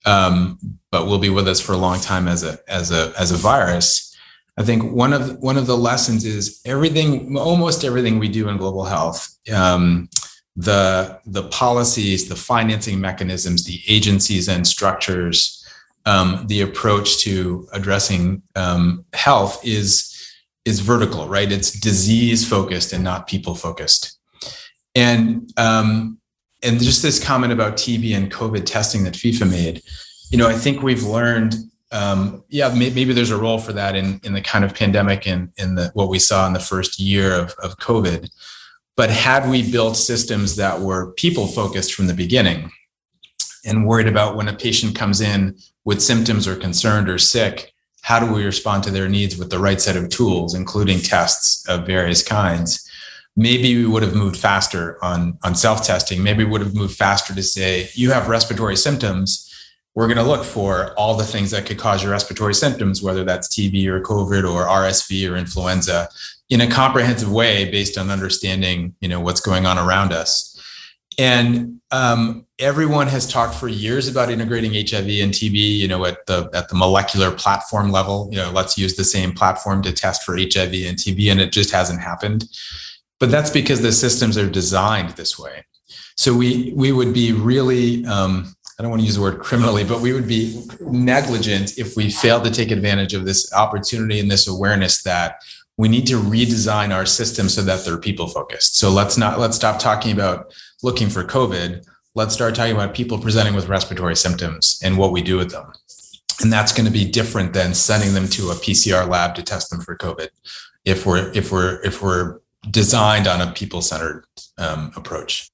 um, 0.05 0.59
but 0.91 1.07
will 1.07 1.17
be 1.17 1.31
with 1.31 1.47
us 1.47 1.59
for 1.59 1.73
a 1.73 1.77
long 1.77 1.99
time 1.99 2.27
as 2.27 2.43
a 2.43 2.59
as 2.67 2.91
a 2.91 3.13
as 3.17 3.31
a 3.31 3.35
virus, 3.35 4.15
I 4.57 4.63
think 4.63 4.93
one 4.93 5.11
of 5.11 5.37
one 5.39 5.57
of 5.57 5.67
the 5.67 5.77
lessons 5.77 6.23
is 6.23 6.61
everything, 6.65 7.37
almost 7.37 7.83
everything 7.83 8.19
we 8.19 8.29
do 8.29 8.47
in 8.47 8.57
global 8.57 8.85
health, 8.85 9.37
um, 9.53 10.09
the 10.55 11.19
the 11.25 11.43
policies, 11.49 12.29
the 12.29 12.37
financing 12.37 12.99
mechanisms, 12.99 13.65
the 13.65 13.81
agencies 13.87 14.47
and 14.47 14.65
structures, 14.65 15.54
um, 16.05 16.45
the 16.47 16.61
approach 16.61 17.19
to 17.19 17.67
addressing 17.73 18.43
um, 18.55 19.05
health 19.13 19.59
is 19.65 20.11
is 20.65 20.79
vertical, 20.79 21.27
right? 21.27 21.51
It's 21.51 21.71
disease 21.71 22.47
focused 22.47 22.91
and 22.91 23.03
not 23.03 23.27
people 23.27 23.53
focused. 23.53 24.17
And 24.95 25.51
um, 25.57 26.19
and 26.63 26.79
just 26.79 27.01
this 27.01 27.23
comment 27.23 27.53
about 27.53 27.73
TB 27.73 28.15
and 28.15 28.31
COVID 28.31 28.65
testing 28.65 29.03
that 29.03 29.13
FIFA 29.13 29.49
made, 29.49 29.81
you 30.31 30.37
know, 30.37 30.47
I 30.47 30.53
think 30.53 30.81
we've 30.81 31.03
learned 31.03 31.55
um, 31.91 32.43
yeah, 32.49 32.73
maybe 32.73 33.13
there's 33.13 33.31
a 33.31 33.37
role 33.37 33.59
for 33.59 33.73
that 33.73 33.95
in 33.95 34.19
in 34.23 34.33
the 34.33 34.41
kind 34.41 34.65
of 34.65 34.73
pandemic 34.73 35.27
and 35.27 35.51
in 35.57 35.75
the 35.75 35.91
what 35.93 36.09
we 36.09 36.19
saw 36.19 36.45
in 36.47 36.53
the 36.53 36.59
first 36.59 36.99
year 36.99 37.33
of 37.33 37.53
of 37.63 37.77
COVID. 37.77 38.29
But 38.97 39.09
had 39.09 39.49
we 39.49 39.69
built 39.69 39.97
systems 39.97 40.55
that 40.55 40.79
were 40.79 41.11
people 41.13 41.47
focused 41.47 41.93
from 41.93 42.07
the 42.07 42.13
beginning 42.13 42.71
and 43.65 43.87
worried 43.87 44.07
about 44.07 44.35
when 44.35 44.47
a 44.47 44.53
patient 44.53 44.95
comes 44.95 45.21
in 45.21 45.57
with 45.83 46.01
symptoms 46.01 46.47
or 46.47 46.55
concerned 46.55 47.09
or 47.09 47.17
sick, 47.17 47.73
how 48.01 48.19
do 48.19 48.31
we 48.31 48.45
respond 48.45 48.83
to 48.83 48.91
their 48.91 49.09
needs 49.09 49.37
with 49.37 49.49
the 49.49 49.59
right 49.59 49.81
set 49.81 49.97
of 49.97 50.09
tools, 50.09 50.53
including 50.53 50.99
tests 50.99 51.67
of 51.67 51.85
various 51.85 52.21
kinds? 52.23 52.87
Maybe 53.35 53.75
we 53.75 53.85
would 53.85 54.03
have 54.03 54.15
moved 54.15 54.37
faster 54.37 55.03
on, 55.03 55.37
on 55.43 55.55
self 55.55 55.83
testing. 55.83 56.23
Maybe 56.23 56.43
we 56.43 56.51
would 56.51 56.61
have 56.61 56.75
moved 56.75 56.95
faster 56.95 57.33
to 57.33 57.43
say, 57.43 57.89
you 57.93 58.11
have 58.11 58.29
respiratory 58.29 58.77
symptoms 58.77 59.51
we're 59.95 60.07
going 60.07 60.17
to 60.17 60.23
look 60.23 60.43
for 60.43 60.93
all 60.97 61.15
the 61.15 61.23
things 61.23 61.51
that 61.51 61.65
could 61.65 61.79
cause 61.79 62.03
your 62.03 62.11
respiratory 62.11 62.53
symptoms, 62.53 63.01
whether 63.01 63.23
that's 63.23 63.47
TB 63.47 63.87
or 63.87 64.01
COVID 64.01 64.43
or 64.43 64.65
RSV 64.65 65.31
or 65.31 65.37
influenza, 65.37 66.09
in 66.49 66.61
a 66.61 66.69
comprehensive 66.69 67.31
way 67.31 67.71
based 67.71 67.97
on 67.97 68.11
understanding, 68.11 68.93
you 68.99 69.07
know, 69.07 69.21
what's 69.21 69.39
going 69.39 69.65
on 69.65 69.79
around 69.79 70.11
us. 70.11 70.51
And 71.17 71.81
um, 71.91 72.45
everyone 72.59 73.07
has 73.07 73.27
talked 73.27 73.55
for 73.55 73.67
years 73.67 74.07
about 74.07 74.29
integrating 74.29 74.73
HIV 74.73 75.07
and 75.07 75.33
TB, 75.33 75.53
you 75.53 75.87
know, 75.87 76.05
at 76.05 76.25
the 76.25 76.49
at 76.53 76.69
the 76.69 76.75
molecular 76.75 77.31
platform 77.31 77.91
level. 77.91 78.27
You 78.31 78.37
know, 78.37 78.51
let's 78.51 78.77
use 78.77 78.95
the 78.95 79.03
same 79.03 79.31
platform 79.31 79.81
to 79.83 79.91
test 79.91 80.23
for 80.23 80.35
HIV 80.35 80.73
and 80.73 80.97
TB, 80.97 81.31
and 81.31 81.39
it 81.39 81.51
just 81.51 81.71
hasn't 81.71 82.01
happened. 82.01 82.45
But 83.19 83.31
that's 83.31 83.49
because 83.49 83.81
the 83.81 83.91
systems 83.91 84.37
are 84.37 84.49
designed 84.49 85.11
this 85.11 85.39
way. 85.39 85.65
So 86.17 86.33
we 86.33 86.73
we 86.75 86.91
would 86.91 87.13
be 87.13 87.31
really 87.31 88.05
um, 88.05 88.53
I 88.77 88.83
don't 88.83 88.89
want 88.89 89.01
to 89.01 89.05
use 89.05 89.15
the 89.15 89.21
word 89.21 89.39
criminally, 89.39 89.85
but 89.85 90.01
we 90.01 90.11
would 90.11 90.27
be 90.27 90.65
negligent 90.81 91.77
if 91.77 91.95
we 91.95 92.11
failed 92.11 92.43
to 92.43 92.51
take 92.51 92.71
advantage 92.71 93.13
of 93.13 93.25
this 93.25 93.53
opportunity 93.53 94.19
and 94.19 94.29
this 94.29 94.47
awareness 94.47 95.03
that 95.03 95.37
we 95.77 95.89
need 95.89 96.07
to 96.07 96.19
redesign 96.19 96.93
our 96.93 97.05
system 97.05 97.49
so 97.49 97.61
that 97.61 97.83
they're 97.83 97.97
people 97.97 98.27
focused. 98.27 98.77
So 98.77 98.89
let's 98.89 99.17
not 99.17 99.39
let's 99.39 99.55
stop 99.55 99.79
talking 99.79 100.11
about 100.11 100.53
looking 100.83 101.09
for 101.09 101.23
COVID. 101.23 101.85
Let's 102.13 102.33
start 102.33 102.55
talking 102.55 102.73
about 102.73 102.93
people 102.93 103.19
presenting 103.19 103.55
with 103.55 103.67
respiratory 103.67 104.15
symptoms 104.15 104.79
and 104.83 104.97
what 104.97 105.11
we 105.11 105.21
do 105.21 105.37
with 105.37 105.51
them. 105.51 105.73
And 106.41 106.51
that's 106.51 106.71
going 106.71 106.85
to 106.85 106.91
be 106.91 107.05
different 107.05 107.53
than 107.53 107.73
sending 107.73 108.13
them 108.13 108.27
to 108.29 108.51
a 108.51 108.55
PCR 108.55 109.07
lab 109.07 109.35
to 109.35 109.43
test 109.43 109.69
them 109.69 109.81
for 109.81 109.97
COVID. 109.97 110.29
If 110.85 111.05
we're 111.05 111.31
if 111.33 111.51
we're 111.51 111.81
if 111.83 112.01
we're 112.01 112.39
designed 112.71 113.27
on 113.27 113.41
a 113.41 113.51
people 113.51 113.81
centered 113.81 114.25
um, 114.57 114.91
approach. 114.95 115.49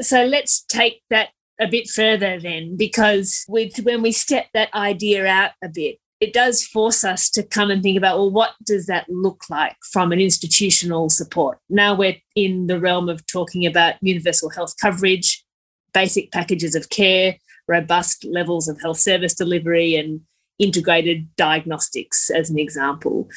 So 0.00 0.24
let's 0.24 0.62
take 0.62 1.02
that 1.10 1.30
a 1.60 1.66
bit 1.66 1.88
further 1.88 2.40
then, 2.40 2.76
because 2.76 3.44
with 3.48 3.78
when 3.78 4.02
we 4.02 4.12
step 4.12 4.46
that 4.54 4.72
idea 4.74 5.26
out 5.26 5.52
a 5.62 5.68
bit, 5.68 5.98
it 6.22 6.32
does 6.32 6.64
force 6.64 7.02
us 7.02 7.28
to 7.28 7.42
come 7.42 7.68
and 7.68 7.82
think 7.82 7.98
about 7.98 8.16
well, 8.16 8.30
what 8.30 8.52
does 8.64 8.86
that 8.86 9.08
look 9.08 9.42
like 9.50 9.74
from 9.90 10.12
an 10.12 10.20
institutional 10.20 11.10
support? 11.10 11.58
Now 11.68 11.96
we're 11.96 12.14
in 12.36 12.68
the 12.68 12.78
realm 12.78 13.08
of 13.08 13.26
talking 13.26 13.66
about 13.66 13.96
universal 14.02 14.48
health 14.48 14.76
coverage, 14.80 15.44
basic 15.92 16.30
packages 16.30 16.76
of 16.76 16.90
care, 16.90 17.38
robust 17.66 18.24
levels 18.24 18.68
of 18.68 18.80
health 18.80 18.98
service 18.98 19.34
delivery, 19.34 19.96
and 19.96 20.20
integrated 20.60 21.26
diagnostics, 21.34 22.30
as 22.30 22.50
an 22.50 22.58
example. 22.58 23.28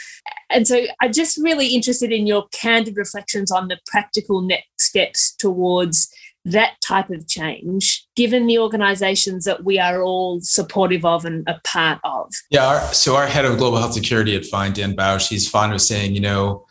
And 0.52 0.67
so 0.67 0.86
I'm 1.02 1.12
just 1.12 1.39
really 1.39 1.69
interested 1.69 2.12
in 2.12 2.28
your 2.28 2.45
candid 2.52 2.98
reflections 2.98 3.52
on 3.52 3.67
the 3.67 3.80
practical 3.88 4.41
next 4.41 4.65
steps 4.78 5.36
towards 5.38 6.13
that 6.45 6.73
type 6.81 7.10
of 7.10 7.27
change, 7.27 8.08
given 8.15 8.45
the 8.47 8.60
organizations 8.60 9.45
that 9.45 9.63
we 9.63 9.79
are 9.79 10.01
all 10.01 10.39
supportive 10.41 11.03
of 11.03 11.25
and 11.25 11.47
a 11.47 11.60
part 11.63 11.99
of? 12.03 12.31
Yeah. 12.49 12.65
Our, 12.65 12.93
so, 12.93 13.15
our 13.15 13.27
head 13.27 13.45
of 13.45 13.58
global 13.58 13.79
health 13.79 13.93
security 13.93 14.36
at 14.36 14.45
FIND, 14.45 14.75
Dan 14.75 14.95
Bausch, 14.95 15.27
he's 15.27 15.49
fond 15.49 15.73
of 15.73 15.81
saying, 15.81 16.13
you 16.13 16.21
know, 16.21 16.65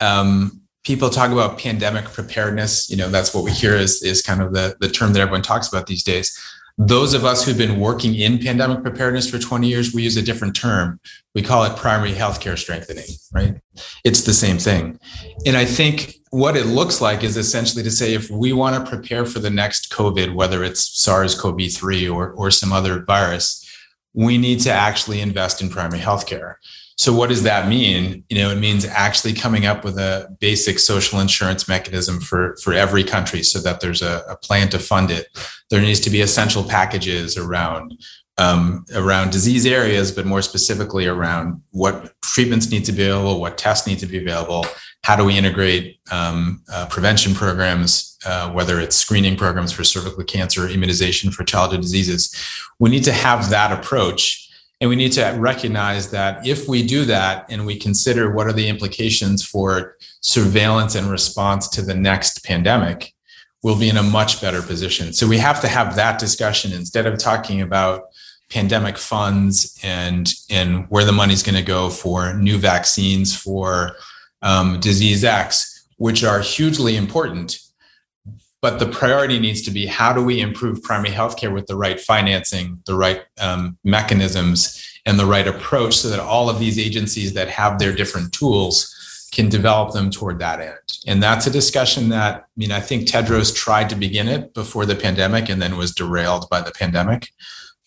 um, 0.00 0.62
people 0.84 1.10
talk 1.10 1.32
about 1.32 1.58
pandemic 1.58 2.04
preparedness. 2.04 2.88
You 2.88 2.96
know, 2.96 3.08
that's 3.08 3.34
what 3.34 3.42
we 3.42 3.50
hear 3.50 3.74
is, 3.74 4.02
is 4.02 4.22
kind 4.22 4.40
of 4.40 4.54
the, 4.54 4.76
the 4.80 4.88
term 4.88 5.12
that 5.12 5.20
everyone 5.20 5.42
talks 5.42 5.68
about 5.68 5.86
these 5.86 6.04
days. 6.04 6.38
Those 6.78 7.14
of 7.14 7.24
us 7.24 7.44
who've 7.44 7.56
been 7.56 7.80
working 7.80 8.14
in 8.14 8.38
pandemic 8.38 8.82
preparedness 8.82 9.30
for 9.30 9.38
20 9.38 9.66
years, 9.66 9.94
we 9.94 10.02
use 10.02 10.18
a 10.18 10.22
different 10.22 10.54
term. 10.54 11.00
We 11.34 11.40
call 11.40 11.64
it 11.64 11.76
primary 11.76 12.12
healthcare 12.12 12.58
strengthening, 12.58 13.08
right? 13.32 13.54
It's 14.04 14.22
the 14.22 14.34
same 14.34 14.58
thing. 14.58 15.00
And 15.46 15.56
I 15.56 15.64
think 15.64 16.16
what 16.30 16.54
it 16.54 16.66
looks 16.66 17.00
like 17.00 17.24
is 17.24 17.38
essentially 17.38 17.82
to 17.82 17.90
say 17.90 18.12
if 18.12 18.28
we 18.28 18.52
want 18.52 18.76
to 18.76 18.90
prepare 18.90 19.24
for 19.24 19.38
the 19.38 19.48
next 19.48 19.90
COVID, 19.90 20.34
whether 20.34 20.62
it's 20.62 21.00
SARS 21.00 21.34
CoV 21.34 21.72
3 21.72 22.08
or, 22.10 22.32
or 22.32 22.50
some 22.50 22.74
other 22.74 23.02
virus, 23.04 23.62
we 24.12 24.36
need 24.36 24.60
to 24.60 24.70
actually 24.70 25.22
invest 25.22 25.62
in 25.62 25.70
primary 25.70 26.00
healthcare. 26.00 26.56
So 26.96 27.12
what 27.12 27.28
does 27.28 27.42
that 27.42 27.68
mean? 27.68 28.24
You 28.30 28.38
know, 28.38 28.50
it 28.50 28.56
means 28.56 28.86
actually 28.86 29.34
coming 29.34 29.66
up 29.66 29.84
with 29.84 29.98
a 29.98 30.34
basic 30.40 30.78
social 30.78 31.20
insurance 31.20 31.68
mechanism 31.68 32.20
for, 32.20 32.56
for 32.62 32.72
every 32.72 33.04
country 33.04 33.42
so 33.42 33.60
that 33.60 33.80
there's 33.80 34.00
a, 34.00 34.24
a 34.28 34.36
plan 34.36 34.70
to 34.70 34.78
fund 34.78 35.10
it. 35.10 35.26
There 35.68 35.80
needs 35.80 36.00
to 36.00 36.10
be 36.10 36.22
essential 36.22 36.64
packages 36.64 37.36
around 37.36 37.92
um, 38.38 38.84
around 38.94 39.32
disease 39.32 39.64
areas, 39.64 40.12
but 40.12 40.26
more 40.26 40.42
specifically 40.42 41.06
around 41.06 41.62
what 41.70 42.12
treatments 42.20 42.70
need 42.70 42.84
to 42.84 42.92
be 42.92 43.02
available, 43.02 43.40
what 43.40 43.56
tests 43.56 43.86
need 43.86 43.98
to 44.00 44.06
be 44.06 44.18
available, 44.18 44.66
how 45.04 45.16
do 45.16 45.24
we 45.24 45.38
integrate 45.38 45.98
um, 46.10 46.62
uh, 46.70 46.86
prevention 46.86 47.32
programs, 47.32 48.18
uh, 48.26 48.50
whether 48.50 48.78
it's 48.78 48.96
screening 48.96 49.36
programs 49.36 49.72
for 49.72 49.84
cervical 49.84 50.22
cancer, 50.24 50.68
immunization 50.68 51.30
for 51.30 51.44
childhood 51.44 51.80
diseases. 51.80 52.34
We 52.78 52.90
need 52.90 53.04
to 53.04 53.12
have 53.12 53.48
that 53.50 53.72
approach 53.72 54.45
and 54.80 54.90
we 54.90 54.96
need 54.96 55.12
to 55.12 55.24
recognize 55.38 56.10
that 56.10 56.46
if 56.46 56.68
we 56.68 56.86
do 56.86 57.04
that 57.06 57.46
and 57.48 57.64
we 57.64 57.78
consider 57.78 58.30
what 58.30 58.46
are 58.46 58.52
the 58.52 58.68
implications 58.68 59.44
for 59.44 59.96
surveillance 60.20 60.94
and 60.94 61.10
response 61.10 61.68
to 61.68 61.82
the 61.82 61.94
next 61.94 62.44
pandemic, 62.44 63.14
we'll 63.62 63.78
be 63.78 63.88
in 63.88 63.96
a 63.96 64.02
much 64.02 64.40
better 64.40 64.60
position. 64.60 65.12
So 65.12 65.26
we 65.26 65.38
have 65.38 65.60
to 65.62 65.68
have 65.68 65.96
that 65.96 66.18
discussion 66.18 66.72
instead 66.72 67.06
of 67.06 67.18
talking 67.18 67.62
about 67.62 68.04
pandemic 68.50 68.96
funds 68.96 69.78
and 69.82 70.32
and 70.50 70.86
where 70.88 71.04
the 71.04 71.12
money's 71.12 71.42
going 71.42 71.56
to 71.56 71.62
go 71.62 71.90
for 71.90 72.34
new 72.34 72.58
vaccines 72.58 73.34
for 73.34 73.96
um, 74.42 74.78
disease 74.80 75.24
X, 75.24 75.88
which 75.96 76.22
are 76.22 76.40
hugely 76.40 76.96
important 76.96 77.58
but 78.66 78.80
the 78.80 78.86
priority 78.86 79.38
needs 79.38 79.62
to 79.62 79.70
be 79.70 79.86
how 79.86 80.12
do 80.12 80.20
we 80.20 80.40
improve 80.40 80.82
primary 80.82 81.14
healthcare 81.14 81.54
with 81.54 81.68
the 81.68 81.76
right 81.76 82.00
financing, 82.00 82.82
the 82.84 82.96
right 82.96 83.22
um, 83.38 83.78
mechanisms, 83.84 84.84
and 85.06 85.20
the 85.20 85.24
right 85.24 85.46
approach 85.46 85.94
so 85.94 86.08
that 86.08 86.18
all 86.18 86.50
of 86.50 86.58
these 86.58 86.76
agencies 86.76 87.32
that 87.34 87.46
have 87.46 87.78
their 87.78 87.94
different 87.94 88.32
tools 88.32 89.28
can 89.30 89.48
develop 89.48 89.92
them 89.92 90.10
toward 90.10 90.40
that 90.40 90.60
end. 90.60 90.98
And 91.06 91.22
that's 91.22 91.46
a 91.46 91.50
discussion 91.50 92.08
that, 92.08 92.40
I 92.40 92.44
mean, 92.56 92.72
I 92.72 92.80
think 92.80 93.06
Tedros 93.06 93.54
tried 93.54 93.88
to 93.90 93.94
begin 93.94 94.26
it 94.26 94.52
before 94.52 94.84
the 94.84 94.96
pandemic 94.96 95.48
and 95.48 95.62
then 95.62 95.76
was 95.76 95.94
derailed 95.94 96.50
by 96.50 96.60
the 96.60 96.72
pandemic. 96.72 97.28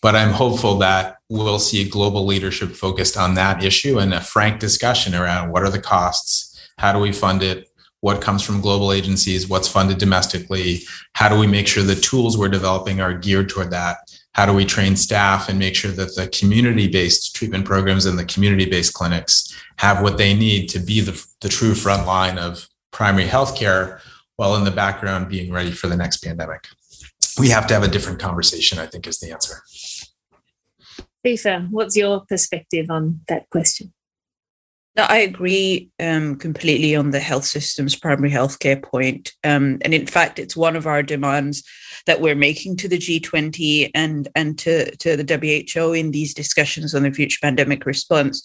But 0.00 0.16
I'm 0.16 0.32
hopeful 0.32 0.78
that 0.78 1.18
we'll 1.28 1.58
see 1.58 1.86
global 1.86 2.24
leadership 2.24 2.70
focused 2.70 3.18
on 3.18 3.34
that 3.34 3.62
issue 3.62 3.98
and 3.98 4.14
a 4.14 4.22
frank 4.22 4.60
discussion 4.60 5.14
around 5.14 5.50
what 5.50 5.62
are 5.62 5.68
the 5.68 5.78
costs, 5.78 6.58
how 6.78 6.94
do 6.94 6.98
we 7.00 7.12
fund 7.12 7.42
it, 7.42 7.69
what 8.00 8.22
comes 8.22 8.42
from 8.42 8.60
global 8.60 8.92
agencies, 8.92 9.48
what's 9.48 9.68
funded 9.68 9.98
domestically, 9.98 10.80
how 11.14 11.28
do 11.28 11.38
we 11.38 11.46
make 11.46 11.66
sure 11.66 11.82
the 11.82 11.94
tools 11.94 12.38
we're 12.38 12.48
developing 12.48 13.00
are 13.00 13.12
geared 13.12 13.48
toward 13.48 13.70
that? 13.70 13.98
How 14.32 14.46
do 14.46 14.54
we 14.54 14.64
train 14.64 14.96
staff 14.96 15.48
and 15.48 15.58
make 15.58 15.74
sure 15.74 15.90
that 15.90 16.14
the 16.14 16.28
community 16.28 16.88
based 16.88 17.34
treatment 17.34 17.64
programs 17.64 18.06
and 18.06 18.18
the 18.18 18.24
community 18.24 18.64
based 18.64 18.94
clinics 18.94 19.54
have 19.76 20.02
what 20.02 20.18
they 20.18 20.34
need 20.34 20.68
to 20.68 20.78
be 20.78 21.00
the, 21.00 21.22
the 21.40 21.48
true 21.48 21.74
front 21.74 22.06
line 22.06 22.38
of 22.38 22.68
primary 22.90 23.28
healthcare 23.28 24.00
while 24.36 24.56
in 24.56 24.64
the 24.64 24.70
background 24.70 25.28
being 25.28 25.52
ready 25.52 25.70
for 25.70 25.88
the 25.88 25.96
next 25.96 26.18
pandemic? 26.24 26.68
We 27.38 27.48
have 27.50 27.66
to 27.66 27.74
have 27.74 27.82
a 27.82 27.88
different 27.88 28.18
conversation, 28.18 28.78
I 28.78 28.86
think, 28.86 29.06
is 29.06 29.18
the 29.18 29.32
answer. 29.32 29.62
Lisa, 31.24 31.68
what's 31.70 31.96
your 31.96 32.20
perspective 32.20 32.86
on 32.88 33.20
that 33.28 33.50
question? 33.50 33.92
I 35.08 35.18
agree 35.18 35.90
um, 36.00 36.36
completely 36.36 36.96
on 36.96 37.10
the 37.10 37.20
health 37.20 37.44
system's 37.44 37.96
primary 37.96 38.30
healthcare 38.30 38.82
point. 38.82 39.32
Um, 39.44 39.78
and 39.82 39.94
in 39.94 40.06
fact, 40.06 40.38
it's 40.38 40.56
one 40.56 40.76
of 40.76 40.86
our 40.86 41.02
demands 41.02 41.62
that 42.06 42.20
we're 42.20 42.34
making 42.34 42.76
to 42.78 42.88
the 42.88 42.98
G20 42.98 43.90
and, 43.94 44.28
and 44.34 44.58
to, 44.58 44.94
to 44.96 45.16
the 45.16 45.70
WHO 45.74 45.92
in 45.92 46.10
these 46.10 46.34
discussions 46.34 46.94
on 46.94 47.02
the 47.02 47.12
future 47.12 47.38
pandemic 47.42 47.86
response 47.86 48.42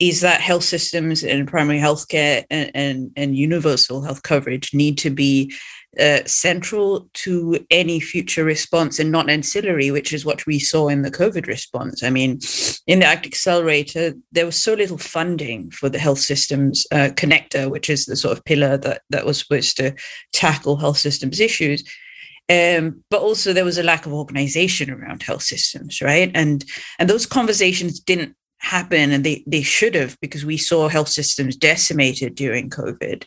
is 0.00 0.20
that 0.22 0.40
health 0.40 0.64
systems 0.64 1.22
and 1.22 1.46
primary 1.46 1.78
healthcare 1.78 2.44
and, 2.50 2.70
and, 2.74 3.10
and 3.16 3.36
universal 3.36 4.02
health 4.02 4.22
coverage 4.22 4.74
need 4.74 4.98
to 4.98 5.10
be 5.10 5.54
uh, 6.00 6.18
central 6.26 7.08
to 7.12 7.64
any 7.70 8.00
future 8.00 8.44
response 8.44 8.98
and 8.98 9.12
not 9.12 9.30
ancillary, 9.30 9.92
which 9.92 10.12
is 10.12 10.24
what 10.24 10.44
we 10.46 10.58
saw 10.58 10.88
in 10.88 11.02
the 11.02 11.10
COVID 11.10 11.46
response. 11.46 12.02
I 12.02 12.10
mean, 12.10 12.40
in 12.88 12.98
the 12.98 13.06
ACT 13.06 13.26
Accelerator, 13.26 14.14
there 14.32 14.46
was 14.46 14.56
so 14.56 14.74
little 14.74 14.98
funding 14.98 15.70
for 15.70 15.88
the 15.88 16.00
health 16.00 16.18
systems 16.18 16.84
uh, 16.90 17.10
connector, 17.14 17.70
which 17.70 17.88
is 17.88 18.06
the 18.06 18.16
sort 18.16 18.36
of 18.36 18.44
pillar 18.44 18.76
that, 18.78 19.02
that 19.10 19.24
was 19.24 19.38
supposed 19.38 19.76
to 19.76 19.94
tackle 20.32 20.76
health 20.76 20.98
systems 20.98 21.38
issues. 21.38 21.84
Um, 22.50 23.02
but 23.08 23.22
also 23.22 23.52
there 23.52 23.64
was 23.64 23.78
a 23.78 23.82
lack 23.82 24.04
of 24.04 24.12
organization 24.12 24.90
around 24.90 25.22
health 25.22 25.42
systems, 25.42 26.02
right? 26.02 26.30
And 26.34 26.62
and 26.98 27.08
those 27.08 27.24
conversations 27.24 28.00
didn't 28.00 28.36
happen 28.58 29.12
and 29.12 29.24
they, 29.24 29.44
they 29.46 29.62
should 29.62 29.94
have 29.94 30.18
because 30.20 30.44
we 30.44 30.56
saw 30.56 30.88
health 30.88 31.08
systems 31.08 31.56
decimated 31.56 32.34
during 32.34 32.70
covid 32.70 33.24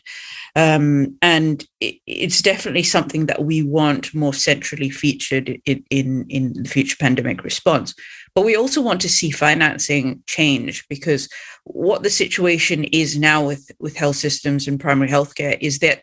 um, 0.56 1.16
and 1.22 1.64
it, 1.80 1.96
it's 2.06 2.42
definitely 2.42 2.82
something 2.82 3.26
that 3.26 3.44
we 3.44 3.62
want 3.62 4.12
more 4.14 4.34
centrally 4.34 4.90
featured 4.90 5.60
in, 5.64 5.84
in, 5.90 6.26
in 6.28 6.52
the 6.54 6.68
future 6.68 6.96
pandemic 6.98 7.44
response 7.44 7.94
but 8.34 8.44
we 8.44 8.56
also 8.56 8.80
want 8.80 9.00
to 9.00 9.08
see 9.08 9.30
financing 9.30 10.22
change 10.26 10.86
because 10.88 11.28
what 11.64 12.02
the 12.02 12.10
situation 12.10 12.84
is 12.84 13.18
now 13.18 13.46
with, 13.46 13.70
with 13.78 13.96
health 13.96 14.16
systems 14.16 14.66
and 14.66 14.80
primary 14.80 15.10
healthcare 15.10 15.58
is 15.60 15.80
that 15.80 16.02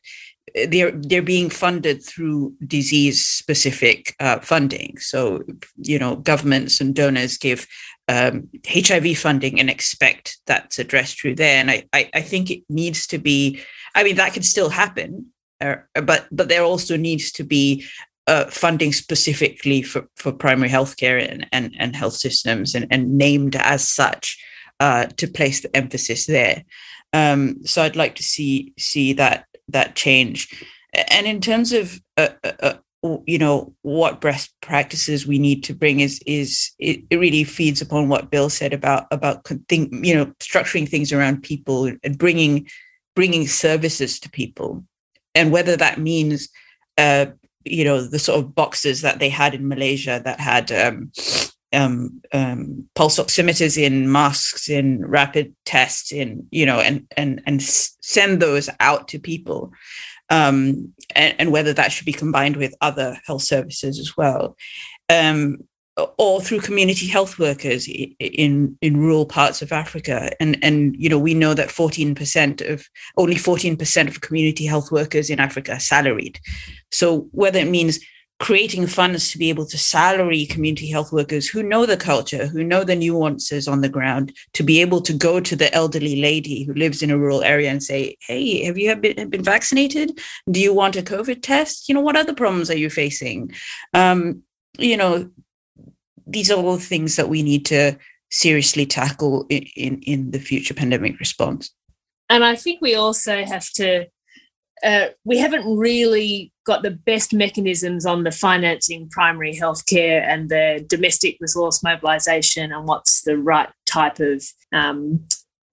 they're 0.68 0.92
they're 0.92 1.22
being 1.22 1.50
funded 1.50 2.04
through 2.04 2.54
disease 2.66 3.26
specific 3.26 4.16
uh, 4.20 4.40
funding. 4.40 4.98
So 5.00 5.44
you 5.78 6.00
know 6.00 6.16
governments 6.18 6.80
and 6.80 6.96
donors 6.96 7.38
give 7.38 7.68
um, 8.08 8.50
HIV 8.68 9.18
funding 9.18 9.60
and 9.60 9.70
expect 9.70 10.38
that's 10.46 10.80
addressed 10.80 11.20
through 11.20 11.36
there. 11.36 11.60
And 11.60 11.72
I, 11.72 11.84
I, 11.94 12.10
I 12.14 12.22
think 12.22 12.52
it 12.52 12.64
needs 12.70 13.08
to 13.08 13.18
be. 13.18 13.62
I 13.96 14.04
mean 14.04 14.16
that 14.18 14.34
can 14.34 14.44
still 14.44 14.70
happen, 14.70 15.28
uh, 15.62 15.78
but 16.04 16.28
but 16.32 16.50
there 16.50 16.64
also 16.64 16.98
needs 16.98 17.32
to 17.34 17.44
be 17.44 17.86
uh, 18.28 18.46
funding 18.46 18.92
specifically 18.92 19.82
for, 19.82 20.08
for 20.16 20.32
primary 20.32 20.70
healthcare 20.70 21.32
and, 21.32 21.48
and, 21.52 21.76
and 21.78 21.96
health 21.96 22.16
systems 22.16 22.74
and, 22.74 22.88
and 22.90 23.18
named 23.18 23.56
as 23.56 23.88
such 23.88 24.44
uh, 24.80 25.06
to 25.18 25.28
place 25.28 25.62
the 25.62 25.76
emphasis 25.76 26.26
there. 26.26 26.64
Um, 27.14 27.64
so 27.66 27.84
I'd 27.84 27.96
like 27.96 28.16
to 28.16 28.24
see 28.24 28.74
see 28.78 29.14
that 29.14 29.46
that 29.70 29.96
change. 29.96 30.64
And 31.10 31.28
in 31.28 31.42
terms 31.42 31.72
of 31.72 32.00
uh, 32.18 32.30
uh, 32.44 32.52
uh, 32.60 32.74
you 33.26 33.38
know 33.38 33.74
what 33.82 34.22
best 34.22 34.54
practices 34.62 35.28
we 35.28 35.40
need 35.40 35.64
to 35.64 35.74
bring 35.74 36.00
is 36.00 36.22
is 36.26 36.72
it, 36.80 37.04
really 37.12 37.44
feeds 37.44 37.82
upon 37.82 38.10
what 38.10 38.32
Bill 38.32 38.50
said 38.50 38.74
about 38.74 39.08
about 39.12 39.46
think 39.70 39.94
you 40.06 40.16
know 40.16 40.26
structuring 40.40 40.88
things 40.88 41.12
around 41.12 41.44
people 41.44 41.92
and 42.04 42.18
bringing 42.18 42.68
bringing 43.16 43.48
services 43.48 44.20
to 44.20 44.30
people, 44.30 44.84
and 45.34 45.52
whether 45.52 45.76
that 45.78 46.00
means 46.00 46.50
uh, 46.98 47.28
you 47.64 47.84
know 47.84 48.02
the 48.02 48.20
sort 48.20 48.40
of 48.40 48.56
boxes 48.56 49.02
that 49.02 49.20
they 49.20 49.30
had 49.30 49.54
in 49.54 49.68
Malaysia 49.68 50.22
that 50.24 50.40
had 50.40 50.72
um, 50.72 51.12
um, 51.74 52.22
um, 52.34 52.88
pulse 52.96 53.20
oximeters 53.20 53.78
in 53.82 54.12
masks 54.12 54.70
in 54.70 55.06
rapid 55.06 55.54
tests 55.66 56.12
in 56.12 56.48
you 56.52 56.66
know 56.66 56.80
and 56.80 57.08
and 57.18 57.42
and 57.46 57.62
send 57.62 58.42
those 58.42 58.70
out 58.80 59.08
to 59.10 59.20
people 59.20 59.72
um, 60.30 60.94
and, 61.16 61.36
and, 61.38 61.52
whether 61.52 61.74
that 61.74 61.92
should 61.92 62.06
be 62.06 62.14
combined 62.14 62.58
with 62.58 62.74
other 62.82 63.20
health 63.26 63.44
services 63.44 64.00
as 64.00 64.18
well. 64.18 64.56
Um, 65.10 65.60
or 66.18 66.42
through 66.42 66.60
community 66.60 67.08
health 67.08 67.40
workers 67.40 67.88
in 67.88 68.78
in 68.82 68.98
rural 68.98 69.26
parts 69.26 69.62
of 69.62 69.72
Africa. 69.72 70.30
And 70.42 70.58
and 70.62 70.96
you 70.98 71.08
know 71.08 71.20
we 71.20 71.34
know 71.34 71.54
that 71.54 71.70
14% 71.70 72.70
of 72.70 72.86
only 73.18 73.36
14% 73.36 74.08
of 74.08 74.22
community 74.22 74.66
health 74.66 74.92
workers 74.92 75.30
in 75.30 75.40
Africa 75.40 75.74
are 75.74 75.80
salaried. 75.80 76.40
So 76.92 77.28
whether 77.32 77.60
it 77.60 77.70
means 77.70 78.00
creating 78.40 78.86
funds 78.86 79.32
to 79.32 79.38
be 79.38 79.50
able 79.50 79.66
to 79.66 79.78
salary 79.78 80.46
community 80.46 80.88
health 80.88 81.14
workers 81.14 81.48
who 81.48 81.64
know 81.64 81.86
the 81.86 81.96
culture, 81.96 82.48
who 82.48 82.64
know 82.64 82.84
the 82.84 82.96
nuances 82.96 83.68
on 83.68 83.80
the 83.80 83.90
ground, 83.90 84.36
to 84.54 84.62
be 84.62 84.82
able 84.82 85.02
to 85.02 85.14
go 85.14 85.40
to 85.40 85.56
the 85.56 85.74
elderly 85.74 86.22
lady 86.22 86.64
who 86.64 86.74
lives 86.74 87.02
in 87.02 87.10
a 87.10 87.18
rural 87.18 87.44
area 87.44 87.72
and 87.72 87.82
say, 87.82 88.18
Hey, 88.28 88.64
have 88.66 88.78
you 88.78 88.94
been, 88.98 89.30
been 89.30 89.44
vaccinated? 89.44 90.20
Do 90.52 90.60
you 90.60 90.74
want 90.74 90.98
a 90.98 91.02
COVID 91.02 91.42
test? 91.42 91.88
You 91.88 91.96
know, 91.96 92.02
what 92.02 92.18
other 92.18 92.34
problems 92.34 92.70
are 92.70 92.78
you 92.78 92.90
facing? 92.90 93.54
Um, 93.94 94.44
you 94.78 94.98
know, 94.98 95.30
these 96.28 96.52
are 96.52 96.62
all 96.62 96.78
things 96.78 97.16
that 97.16 97.30
we 97.30 97.42
need 97.42 97.66
to 97.68 97.98
seriously 98.32 98.86
tackle 98.86 99.46
in, 99.50 99.64
in, 99.78 100.02
in 100.02 100.32
the 100.32 100.40
future 100.40 100.74
pandemic 100.74 101.20
response. 101.20 101.72
And 102.30 102.44
I 102.44 102.56
think 102.56 102.82
we 102.82 102.96
also 102.96 103.46
have 103.46 103.70
to, 103.76 104.08
uh, 104.84 105.08
we 105.24 105.38
haven't 105.38 105.78
really 105.78 106.52
got 106.66 106.82
the 106.82 106.92
best 106.92 107.34
mechanisms 107.34 108.06
on 108.06 108.24
the 108.24 108.32
financing 108.32 109.08
primary 109.10 109.54
healthcare 109.54 110.22
and 110.28 110.50
the 110.50 110.84
domestic 110.88 111.38
resource 111.40 111.84
mobilisation 111.84 112.72
and 112.72 112.88
what's 112.88 113.22
the 113.22 113.38
right 113.38 113.70
type 113.86 114.20
of 114.20 114.44
um, 114.74 115.26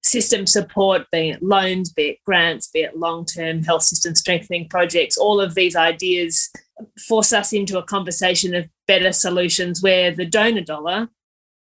system 0.02 0.46
support, 0.46 1.07
be 1.11 1.31
it 1.31 1.42
loans, 1.42 1.92
be 1.92 2.11
it 2.11 2.18
grants, 2.26 2.68
be 2.68 2.81
it 2.81 2.98
long 2.98 3.24
term 3.24 3.62
health 3.62 3.83
system 3.83 4.14
strengthening 4.14 4.68
projects, 4.68 5.16
all 5.16 5.40
of 5.40 5.55
these 5.55 5.74
ideas 5.74 6.50
force 7.09 7.33
us 7.33 7.52
into 7.52 7.78
a 7.78 7.83
conversation 7.83 8.55
of 8.55 8.68
better 8.87 9.12
solutions 9.12 9.83
where 9.83 10.11
the 10.11 10.26
donor 10.26 10.61
dollar 10.61 11.09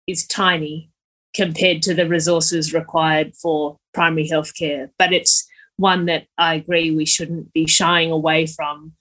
is 0.08 0.26
tiny 0.28 0.90
compared 1.36 1.82
to 1.82 1.94
the 1.94 2.08
resources 2.08 2.74
required 2.74 3.36
for 3.36 3.78
primary 3.94 4.28
healthcare. 4.28 4.90
But 4.98 5.14
it's 5.14 5.48
one 5.78 6.06
that 6.06 6.26
I 6.38 6.56
agree 6.56 6.92
we 6.92 7.06
shouldn't 7.06 7.54
be 7.54 7.66
shying 7.66 8.12
away 8.12 8.46
from 8.46 8.94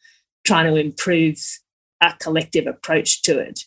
trying 0.44 0.72
to 0.72 0.80
improve 0.80 1.38
our 2.00 2.14
collective 2.20 2.66
approach 2.66 3.22
to 3.22 3.38
it. 3.38 3.60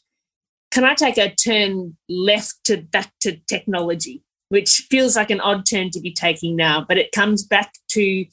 Can 0.72 0.86
I 0.86 0.96
take 0.96 1.18
a 1.18 1.36
turn 1.36 1.98
left 2.08 2.64
to 2.66 2.78
back 2.78 3.12
to 3.22 3.38
technology, 3.48 4.24
which 4.50 4.88
feels 4.90 5.16
like 5.16 5.30
an 5.30 5.42
odd 5.42 5.66
turn 5.66 5.90
to 5.92 6.00
be 6.00 6.14
taking 6.14 6.56
now, 6.56 6.86
but 6.88 6.98
it 6.98 7.12
comes 7.12 7.44
back 7.44 7.74
to 7.90 8.26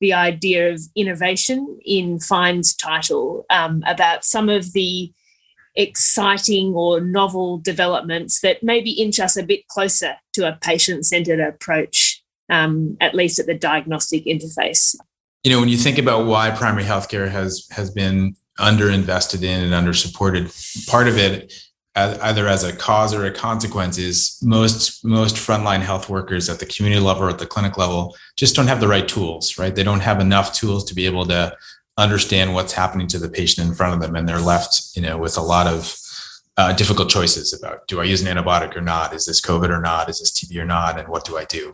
the 0.00 0.12
idea 0.12 0.72
of 0.72 0.80
innovation 0.96 1.78
in 1.84 2.18
FIND's 2.18 2.74
title 2.74 3.46
um, 3.50 3.84
about 3.86 4.24
some 4.24 4.48
of 4.48 4.72
the 4.72 5.12
exciting 5.74 6.74
or 6.74 7.00
novel 7.00 7.58
developments 7.58 8.40
that 8.40 8.62
maybe 8.62 8.90
inch 8.90 9.20
us 9.20 9.36
a 9.36 9.42
bit 9.42 9.66
closer 9.68 10.16
to 10.32 10.46
a 10.46 10.58
patient 10.60 11.06
centered 11.06 11.40
approach, 11.40 12.22
um, 12.50 12.96
at 13.00 13.14
least 13.14 13.38
at 13.38 13.46
the 13.46 13.54
diagnostic 13.54 14.24
interface. 14.24 14.96
You 15.44 15.50
know, 15.50 15.60
when 15.60 15.68
you 15.68 15.76
think 15.76 15.98
about 15.98 16.26
why 16.26 16.50
primary 16.50 16.84
healthcare 16.84 17.28
has 17.28 17.66
has 17.70 17.90
been 17.90 18.36
underinvested 18.58 19.42
in 19.42 19.64
and 19.64 19.74
under 19.74 19.92
supported, 19.92 20.52
part 20.86 21.08
of 21.08 21.18
it 21.18 21.52
either 21.94 22.48
as 22.48 22.64
a 22.64 22.74
cause 22.74 23.12
or 23.12 23.26
a 23.26 23.30
consequence 23.30 23.98
is 23.98 24.38
most 24.42 25.04
most 25.04 25.36
frontline 25.36 25.80
health 25.80 26.08
workers 26.08 26.48
at 26.48 26.58
the 26.58 26.66
community 26.66 27.00
level 27.00 27.24
or 27.24 27.28
at 27.28 27.38
the 27.38 27.46
clinic 27.46 27.76
level 27.76 28.16
just 28.36 28.56
don't 28.56 28.68
have 28.68 28.80
the 28.80 28.88
right 28.88 29.08
tools 29.08 29.58
right? 29.58 29.74
They 29.74 29.82
don't 29.82 30.00
have 30.00 30.20
enough 30.20 30.54
tools 30.54 30.84
to 30.84 30.94
be 30.94 31.04
able 31.04 31.26
to 31.26 31.54
understand 31.98 32.54
what's 32.54 32.72
happening 32.72 33.06
to 33.08 33.18
the 33.18 33.28
patient 33.28 33.68
in 33.68 33.74
front 33.74 33.92
of 33.92 34.00
them 34.00 34.16
and 34.16 34.26
they're 34.26 34.40
left 34.40 34.96
you 34.96 35.02
know 35.02 35.18
with 35.18 35.36
a 35.36 35.42
lot 35.42 35.66
of 35.66 35.94
uh, 36.56 36.72
difficult 36.74 37.08
choices 37.08 37.52
about 37.52 37.86
do 37.86 38.00
i 38.00 38.04
use 38.04 38.22
an 38.22 38.36
antibiotic 38.36 38.76
or 38.76 38.80
not 38.80 39.14
is 39.14 39.24
this 39.24 39.40
covid 39.40 39.70
or 39.70 39.80
not 39.80 40.08
is 40.08 40.18
this 40.18 40.30
tb 40.30 40.56
or 40.56 40.64
not 40.64 40.98
and 40.98 41.08
what 41.08 41.24
do 41.24 41.36
i 41.36 41.44
do 41.44 41.72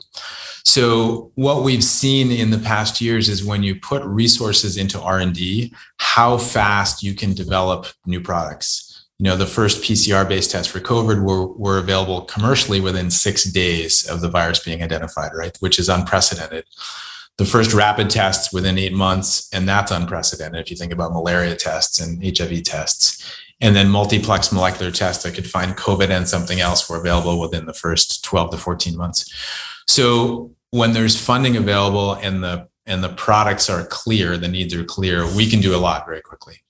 so 0.65 1.33
what 1.35 1.63
we've 1.63 1.85
seen 1.85 2.31
in 2.31 2.51
the 2.51 2.59
past 2.59 3.01
years 3.01 3.29
is 3.29 3.45
when 3.45 3.63
you 3.63 3.75
put 3.75 4.03
resources 4.05 4.77
into 4.77 5.01
r&d 5.01 5.73
how 5.99 6.39
fast 6.39 7.03
you 7.03 7.15
can 7.15 7.35
develop 7.35 7.87
new 8.07 8.21
products 8.21 8.89
you 9.19 9.25
know, 9.25 9.37
the 9.37 9.47
first 9.47 9.83
PCR 9.83 10.29
based 10.29 10.53
tests 10.53 10.71
for 10.71 10.79
COVID 10.79 11.25
were, 11.25 11.49
were 11.55 11.79
available 11.79 12.23
commercially 12.23 12.81
within 12.81 13.11
six 13.11 13.45
days 13.45 14.07
of 14.09 14.21
the 14.21 14.31
virus 14.31 14.61
being 14.61 14.81
identified, 14.81 15.33
right? 15.35 15.57
Which 15.59 15.81
is 15.81 15.89
unprecedented. 15.89 16.65
The 17.37 17.45
first 17.45 17.75
rapid 17.75 18.11
tests 18.11 18.53
within 18.53 18.79
eight 18.79 18.93
months, 18.93 19.49
and 19.53 19.69
that's 19.69 19.91
unprecedented 19.91 20.61
if 20.61 20.71
you 20.71 20.77
think 20.77 20.93
about 20.93 21.13
malaria 21.13 21.57
tests 21.57 22.01
and 22.01 22.23
HIV 22.25 22.63
tests. 22.63 23.25
And 23.61 23.75
then 23.75 23.89
multiplex 23.89 24.53
molecular 24.53 24.93
tests 24.93 25.25
that 25.25 25.35
could 25.35 25.51
find 25.51 25.77
COVID 25.77 26.11
and 26.11 26.29
something 26.29 26.61
else 26.61 26.89
were 26.89 26.97
available 26.97 27.41
within 27.41 27.67
the 27.67 27.75
first 27.75 28.25
12 28.25 28.53
to 28.53 28.57
14 28.57 28.97
months. 28.97 29.33
So 29.89 30.55
when 30.71 30.93
there's 30.93 31.21
funding 31.21 31.57
available 31.57 32.15
and 32.15 32.43
the 32.43 32.69
and 32.87 33.05
the 33.05 33.11
products 33.11 33.69
are 33.69 33.85
clear, 33.85 34.39
the 34.39 34.49
needs 34.49 34.75
are 34.75 34.85
clear, 34.85 35.27
we 35.37 35.49
can 35.49 35.61
do 35.61 35.77
a 35.77 35.79
lot 35.79 36.07
very 36.07 36.23
quickly. 36.23 36.63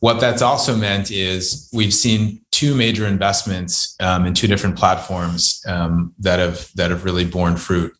What 0.00 0.20
that's 0.20 0.42
also 0.42 0.76
meant 0.76 1.10
is 1.10 1.70
we've 1.72 1.94
seen 1.94 2.42
two 2.52 2.74
major 2.74 3.06
investments 3.06 3.96
um, 4.00 4.26
in 4.26 4.34
two 4.34 4.46
different 4.46 4.76
platforms 4.76 5.62
um, 5.66 6.14
that 6.18 6.38
have 6.38 6.70
that 6.74 6.90
have 6.90 7.04
really 7.04 7.24
borne 7.24 7.56
fruit. 7.56 7.92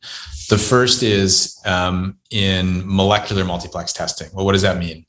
The 0.49 0.59
first 0.59 1.03
is 1.03 1.59
um, 1.65 2.19
in 2.31 2.83
molecular 2.85 3.45
multiplex 3.45 3.93
testing. 3.93 4.29
Well, 4.33 4.45
what 4.45 4.53
does 4.53 4.63
that 4.63 4.79
mean? 4.79 5.07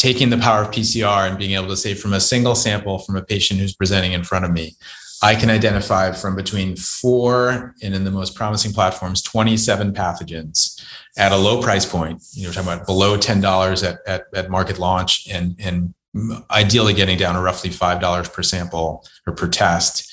Taking 0.00 0.30
the 0.30 0.38
power 0.38 0.62
of 0.62 0.70
PCR 0.70 1.28
and 1.28 1.36
being 1.36 1.52
able 1.52 1.68
to 1.68 1.76
say 1.76 1.92
from 1.92 2.14
a 2.14 2.20
single 2.20 2.54
sample 2.54 3.00
from 3.00 3.16
a 3.16 3.22
patient 3.22 3.60
who's 3.60 3.76
presenting 3.76 4.12
in 4.12 4.24
front 4.24 4.46
of 4.46 4.50
me, 4.50 4.74
I 5.22 5.34
can 5.34 5.50
identify 5.50 6.12
from 6.12 6.34
between 6.34 6.74
four 6.74 7.74
and 7.82 7.94
in 7.94 8.04
the 8.04 8.10
most 8.10 8.34
promising 8.34 8.72
platforms, 8.72 9.20
27 9.20 9.92
pathogens 9.92 10.82
at 11.18 11.32
a 11.32 11.36
low 11.36 11.60
price 11.60 11.84
point. 11.84 12.22
You 12.32 12.44
know, 12.44 12.48
we're 12.48 12.54
talking 12.54 12.72
about 12.72 12.86
below 12.86 13.18
$10 13.18 13.86
at, 13.86 13.98
at, 14.06 14.22
at 14.34 14.48
market 14.48 14.78
launch 14.78 15.28
and, 15.30 15.54
and 15.58 15.92
ideally 16.50 16.94
getting 16.94 17.18
down 17.18 17.34
to 17.34 17.42
roughly 17.42 17.68
$5 17.68 18.32
per 18.32 18.42
sample 18.42 19.04
or 19.26 19.34
per 19.34 19.48
test 19.48 20.10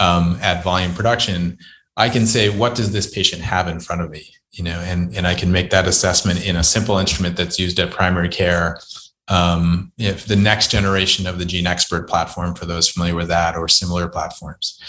um, 0.00 0.36
at 0.42 0.64
volume 0.64 0.94
production. 0.94 1.58
I 1.96 2.08
can 2.08 2.26
say, 2.26 2.48
what 2.48 2.74
does 2.74 2.90
this 2.90 3.08
patient 3.08 3.42
have 3.42 3.68
in 3.68 3.78
front 3.78 4.02
of 4.02 4.10
me? 4.10 4.34
You 4.50 4.64
know, 4.64 4.80
and, 4.80 5.16
and 5.16 5.28
I 5.28 5.36
can 5.36 5.52
make 5.52 5.70
that 5.70 5.86
assessment 5.86 6.44
in 6.44 6.56
a 6.56 6.64
simple 6.64 6.98
instrument 6.98 7.36
that's 7.36 7.60
used 7.60 7.78
at 7.78 7.92
primary 7.92 8.28
care 8.28 8.80
um, 9.28 9.92
if 9.98 10.26
the 10.26 10.36
next 10.36 10.70
generation 10.70 11.26
of 11.26 11.38
the 11.38 11.44
GeneXpert 11.44 12.08
platform 12.08 12.54
for 12.54 12.64
those 12.64 12.88
familiar 12.88 13.14
with 13.14 13.28
that 13.28 13.56
or 13.56 13.68
similar 13.68 14.08
platforms. 14.08 14.80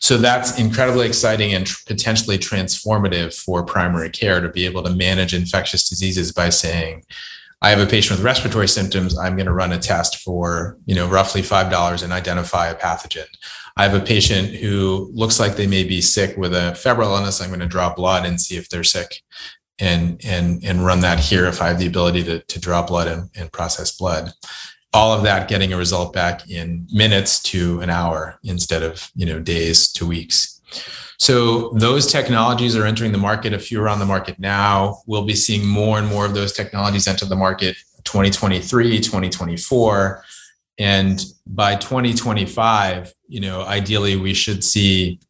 So 0.00 0.16
that's 0.16 0.58
incredibly 0.58 1.06
exciting 1.06 1.54
and 1.54 1.66
tr- 1.66 1.84
potentially 1.86 2.38
transformative 2.38 3.34
for 3.34 3.62
primary 3.62 4.10
care 4.10 4.40
to 4.40 4.48
be 4.48 4.64
able 4.64 4.82
to 4.84 4.94
manage 4.94 5.34
infectious 5.34 5.88
diseases 5.88 6.32
by 6.32 6.48
saying, 6.48 7.04
I 7.60 7.70
have 7.70 7.78
a 7.78 7.86
patient 7.86 8.18
with 8.18 8.24
respiratory 8.24 8.66
symptoms. 8.66 9.16
I'm 9.16 9.36
going 9.36 9.46
to 9.46 9.52
run 9.52 9.70
a 9.72 9.78
test 9.78 10.16
for, 10.16 10.78
you 10.86 10.96
know, 10.96 11.06
roughly 11.06 11.42
$5 11.42 12.02
and 12.02 12.12
identify 12.12 12.66
a 12.68 12.74
pathogen. 12.74 13.26
I 13.76 13.84
have 13.84 13.94
a 13.94 14.04
patient 14.04 14.48
who 14.48 15.10
looks 15.14 15.38
like 15.38 15.54
they 15.54 15.68
may 15.68 15.84
be 15.84 16.00
sick 16.00 16.36
with 16.36 16.54
a 16.54 16.74
febrile 16.74 17.14
illness. 17.14 17.40
I'm 17.40 17.50
going 17.50 17.60
to 17.60 17.66
draw 17.66 17.94
blood 17.94 18.26
and 18.26 18.40
see 18.40 18.56
if 18.56 18.68
they're 18.68 18.82
sick 18.82 19.22
and 19.82 20.24
and 20.24 20.64
and 20.64 20.86
run 20.86 21.00
that 21.00 21.18
here 21.18 21.44
if 21.46 21.60
I 21.60 21.68
have 21.68 21.78
the 21.78 21.88
ability 21.88 22.22
to, 22.24 22.38
to 22.38 22.60
draw 22.60 22.86
blood 22.86 23.08
and, 23.08 23.28
and 23.34 23.52
process 23.52 23.90
blood. 23.90 24.32
All 24.94 25.12
of 25.12 25.24
that 25.24 25.48
getting 25.48 25.72
a 25.72 25.76
result 25.76 26.12
back 26.12 26.48
in 26.48 26.86
minutes 26.92 27.42
to 27.44 27.80
an 27.80 27.90
hour 27.90 28.38
instead 28.44 28.82
of 28.82 29.10
you 29.14 29.26
know 29.26 29.40
days 29.40 29.90
to 29.94 30.06
weeks. 30.06 30.60
So 31.18 31.70
those 31.70 32.10
technologies 32.10 32.76
are 32.76 32.86
entering 32.86 33.12
the 33.12 33.18
market. 33.18 33.52
A 33.52 33.58
few 33.58 33.82
are 33.82 33.88
on 33.88 33.98
the 33.98 34.06
market 34.06 34.38
now. 34.38 35.02
We'll 35.06 35.24
be 35.24 35.34
seeing 35.34 35.66
more 35.66 35.98
and 35.98 36.06
more 36.06 36.26
of 36.26 36.34
those 36.34 36.52
technologies 36.52 37.06
enter 37.06 37.26
the 37.26 37.36
market 37.36 37.76
2023, 38.04 39.00
2024. 39.00 40.24
And 40.78 41.24
by 41.46 41.76
2025, 41.76 43.12
you 43.28 43.40
know, 43.40 43.62
ideally 43.62 44.16
we 44.16 44.34
should 44.34 44.64
see 44.64 45.20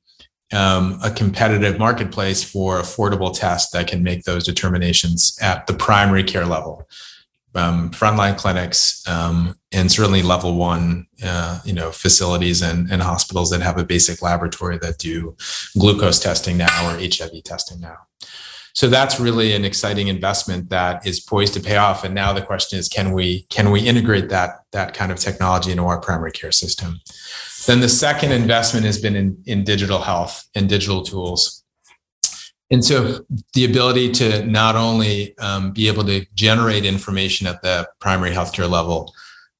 um, 0.53 0.99
a 1.03 1.11
competitive 1.11 1.79
marketplace 1.79 2.43
for 2.45 2.79
affordable 2.79 3.37
tests 3.37 3.71
that 3.73 3.87
can 3.87 4.03
make 4.03 4.25
those 4.25 4.45
determinations 4.45 5.37
at 5.41 5.67
the 5.67 5.75
primary 5.75 6.25
care 6.25 6.47
level, 6.47 6.89
um, 7.55 7.91
frontline 7.91 8.37
clinics, 8.37 9.07
um, 9.09 9.57
and 9.73 9.91
certainly 9.91 10.23
level 10.23 10.57
one, 10.57 11.07
uh, 11.25 11.61
you 11.65 11.73
know, 11.73 11.91
facilities 11.91 12.63
and, 12.63 12.91
and 12.91 13.03
hospitals 13.03 13.51
that 13.51 13.63
have 13.63 13.79
a 13.79 13.85
basic 13.85 14.23
laboratory 14.23 14.79
that 14.79 14.99
do 14.99 15.37
glucose 15.79 16.21
testing 16.21 16.57
now 16.57 16.89
or 16.89 16.99
HIV 16.99 17.43
testing 17.45 17.81
now. 17.81 17.97
So 18.75 18.89
that's 18.89 19.21
really 19.21 19.53
an 19.53 19.65
exciting 19.65 20.09
investment 20.09 20.71
that 20.71 21.07
is 21.07 21.21
poised 21.21 21.55
to 21.55 21.61
pay 21.61 21.77
off. 21.77 22.05
And 22.05 22.15
now 22.15 22.33
the 22.33 22.43
question 22.43 22.79
is, 22.79 22.89
can 22.89 23.13
we 23.13 23.43
can 23.51 23.71
we 23.71 23.81
integrate 23.81 24.31
that 24.31 24.61
that 24.73 24.95
kind 24.95 25.13
of 25.13 25.19
technology 25.19 25.71
into 25.71 25.85
our 25.85 26.01
primary 26.01 26.33
care 26.33 26.53
system? 26.53 27.01
Then 27.67 27.81
the 27.81 27.89
second 27.89 28.33
investment 28.33 28.87
has 28.87 29.01
been 29.01 29.15
in, 29.15 29.43
in 29.47 29.65
digital 29.65 30.01
health 30.01 30.49
and 30.55 30.69
digital 30.69 31.03
tools. 31.03 31.63
And 32.71 32.85
so 32.85 33.25
the 33.53 33.67
ability 33.67 34.13
to 34.13 34.45
not 34.47 34.77
only 34.77 35.37
um, 35.39 35.73
be 35.73 35.89
able 35.89 36.05
to 36.05 36.25
generate 36.35 36.85
information 36.85 37.47
at 37.47 37.63
the 37.63 37.89
primary 38.01 38.31
healthcare 38.31 38.69
level, 38.69 39.13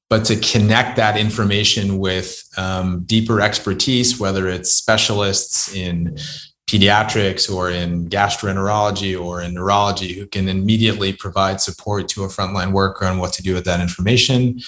but 0.09 0.25
to 0.25 0.35
connect 0.37 0.97
that 0.97 1.17
information 1.17 1.97
with 1.99 2.43
um, 2.57 3.03
deeper 3.05 3.39
expertise, 3.39 4.19
whether 4.19 4.47
it's 4.47 4.71
specialists 4.71 5.73
in 5.73 6.17
pediatrics 6.67 7.53
or 7.53 7.69
in 7.69 8.07
gastroenterology 8.09 9.19
or 9.19 9.41
in 9.41 9.53
neurology 9.53 10.13
who 10.13 10.25
can 10.25 10.49
immediately 10.49 11.13
provide 11.13 11.61
support 11.61 12.07
to 12.07 12.23
a 12.23 12.27
frontline 12.27 12.71
worker 12.71 13.05
on 13.05 13.19
what 13.19 13.31
to 13.33 13.43
do 13.43 13.53
with 13.53 13.65
that 13.65 13.79
information 13.79 14.59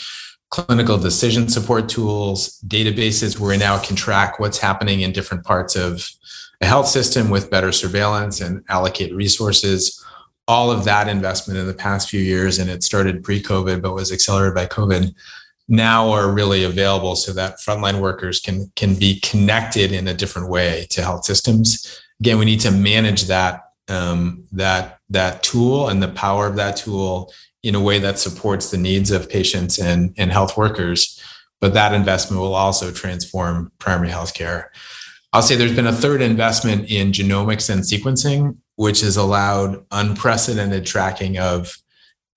clinical 0.49 0.97
decision 0.97 1.49
support 1.49 1.89
tools, 1.89 2.59
databases 2.67 3.39
where 3.39 3.49
we 3.49 3.57
now 3.57 3.77
can 3.77 3.95
track 3.95 4.39
what's 4.39 4.57
happening 4.57 5.01
in 5.01 5.11
different 5.11 5.43
parts 5.43 5.75
of 5.75 6.09
a 6.61 6.65
health 6.65 6.87
system 6.87 7.29
with 7.29 7.49
better 7.49 7.71
surveillance 7.71 8.41
and 8.41 8.63
allocate 8.69 9.13
resources. 9.13 10.03
All 10.47 10.71
of 10.71 10.85
that 10.85 11.07
investment 11.07 11.59
in 11.59 11.67
the 11.67 11.73
past 11.73 12.09
few 12.09 12.21
years, 12.21 12.59
and 12.59 12.69
it 12.69 12.83
started 12.83 13.23
pre 13.23 13.41
COVID, 13.41 13.81
but 13.81 13.95
was 13.95 14.11
accelerated 14.11 14.55
by 14.55 14.67
COVID, 14.67 15.13
now 15.67 16.11
are 16.11 16.31
really 16.31 16.63
available 16.63 17.15
so 17.15 17.33
that 17.33 17.57
frontline 17.57 17.99
workers 17.99 18.39
can, 18.39 18.71
can 18.75 18.93
be 18.95 19.19
connected 19.21 19.91
in 19.91 20.07
a 20.07 20.13
different 20.13 20.49
way 20.49 20.85
to 20.91 21.01
health 21.01 21.25
systems. 21.25 21.99
Again, 22.19 22.37
we 22.37 22.45
need 22.45 22.59
to 22.61 22.71
manage 22.71 23.23
that, 23.23 23.63
um, 23.87 24.43
that, 24.51 24.99
that 25.09 25.41
tool 25.41 25.89
and 25.89 26.01
the 26.01 26.09
power 26.09 26.45
of 26.45 26.55
that 26.57 26.77
tool 26.77 27.33
in 27.65 27.73
a 27.73 27.81
way 27.81 27.97
that 27.97 28.19
supports 28.19 28.69
the 28.69 28.77
needs 28.77 29.09
of 29.09 29.27
patients 29.27 29.79
and, 29.79 30.13
and 30.17 30.31
health 30.31 30.55
workers. 30.55 31.19
But 31.59 31.73
that 31.73 31.93
investment 31.93 32.39
will 32.39 32.53
also 32.53 32.91
transform 32.91 33.71
primary 33.79 34.09
healthcare. 34.09 34.65
I'll 35.33 35.41
say 35.41 35.55
there's 35.55 35.75
been 35.75 35.87
a 35.87 35.91
third 35.91 36.21
investment 36.21 36.91
in 36.91 37.11
genomics 37.11 37.69
and 37.69 37.81
sequencing, 37.81 38.57
which 38.75 39.01
has 39.01 39.17
allowed 39.17 39.83
unprecedented 39.89 40.85
tracking 40.85 41.39
of 41.39 41.75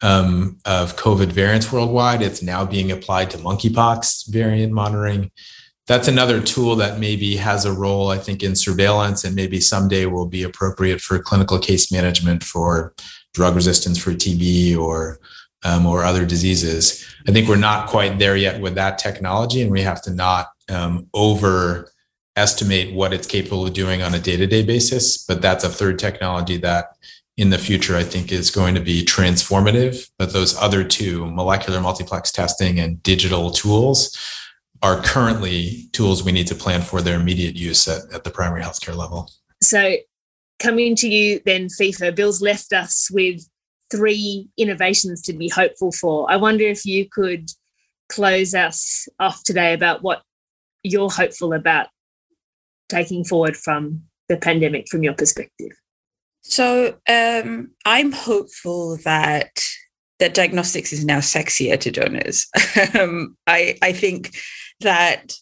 um, 0.00 0.58
of 0.64 0.96
COVID 0.96 1.32
variants 1.32 1.70
worldwide. 1.70 2.22
It's 2.22 2.42
now 2.42 2.64
being 2.64 2.90
applied 2.90 3.30
to 3.32 3.38
monkeypox 3.38 4.28
variant 4.30 4.72
monitoring. 4.72 5.30
That's 5.88 6.08
another 6.08 6.40
tool 6.40 6.76
that 6.76 7.00
maybe 7.00 7.36
has 7.36 7.64
a 7.64 7.72
role, 7.72 8.10
I 8.10 8.18
think, 8.18 8.42
in 8.42 8.54
surveillance 8.54 9.24
and 9.24 9.34
maybe 9.34 9.60
someday 9.60 10.06
will 10.06 10.26
be 10.26 10.42
appropriate 10.42 11.00
for 11.00 11.18
clinical 11.18 11.58
case 11.58 11.90
management 11.90 12.44
for 12.44 12.94
drug 13.34 13.54
resistance 13.54 13.98
for 13.98 14.12
TB 14.12 14.76
or 14.78 15.18
um, 15.64 15.86
or 15.86 16.04
other 16.04 16.24
diseases. 16.24 17.04
I 17.26 17.32
think 17.32 17.48
we're 17.48 17.56
not 17.56 17.88
quite 17.88 18.18
there 18.18 18.36
yet 18.36 18.60
with 18.60 18.74
that 18.76 18.98
technology, 18.98 19.62
and 19.62 19.70
we 19.70 19.82
have 19.82 20.00
to 20.02 20.12
not 20.12 20.50
um, 20.68 21.08
overestimate 21.14 22.94
what 22.94 23.12
it's 23.12 23.26
capable 23.26 23.66
of 23.66 23.72
doing 23.72 24.02
on 24.02 24.14
a 24.14 24.20
day-to-day 24.20 24.64
basis. 24.64 25.18
But 25.18 25.42
that's 25.42 25.64
a 25.64 25.68
third 25.68 25.98
technology 25.98 26.58
that 26.58 26.96
in 27.36 27.50
the 27.50 27.58
future, 27.58 27.96
I 27.96 28.02
think 28.02 28.32
is 28.32 28.50
going 28.50 28.74
to 28.74 28.80
be 28.80 29.04
transformative. 29.04 30.08
But 30.18 30.32
those 30.32 30.56
other 30.56 30.84
two, 30.84 31.26
molecular 31.30 31.80
multiplex 31.80 32.32
testing 32.32 32.80
and 32.80 33.02
digital 33.02 33.50
tools, 33.50 34.16
are 34.82 35.00
currently 35.02 35.88
tools 35.92 36.22
we 36.22 36.32
need 36.32 36.46
to 36.48 36.54
plan 36.54 36.82
for 36.82 37.02
their 37.02 37.18
immediate 37.18 37.56
use 37.56 37.88
at, 37.88 38.02
at 38.12 38.24
the 38.24 38.30
primary 38.30 38.62
healthcare 38.62 38.96
level. 38.96 39.30
So, 39.60 39.96
coming 40.58 40.96
to 40.96 41.08
you 41.08 41.40
then, 41.44 41.68
Fifa, 41.68 42.14
Bill's 42.14 42.42
left 42.42 42.72
us 42.72 43.08
with 43.10 43.48
three 43.90 44.48
innovations 44.56 45.22
to 45.22 45.32
be 45.32 45.48
hopeful 45.48 45.92
for. 45.92 46.30
I 46.30 46.36
wonder 46.36 46.64
if 46.64 46.84
you 46.84 47.08
could 47.10 47.50
close 48.08 48.54
us 48.54 49.08
off 49.18 49.42
today 49.44 49.74
about 49.74 50.02
what 50.02 50.22
you're 50.82 51.10
hopeful 51.10 51.52
about 51.52 51.88
taking 52.88 53.24
forward 53.24 53.56
from 53.56 54.02
the 54.28 54.36
pandemic 54.36 54.88
from 54.88 55.02
your 55.02 55.14
perspective. 55.14 55.72
So 56.42 56.96
um, 57.08 57.70
I'm 57.84 58.12
hopeful 58.12 58.96
that 59.04 59.60
that 60.18 60.34
diagnostics 60.34 60.92
is 60.92 61.04
now 61.04 61.18
sexier 61.18 61.78
to 61.78 61.90
donors. 61.90 62.46
um, 62.98 63.36
I 63.46 63.76
I 63.82 63.92
think 63.92 64.36
that 64.80 65.34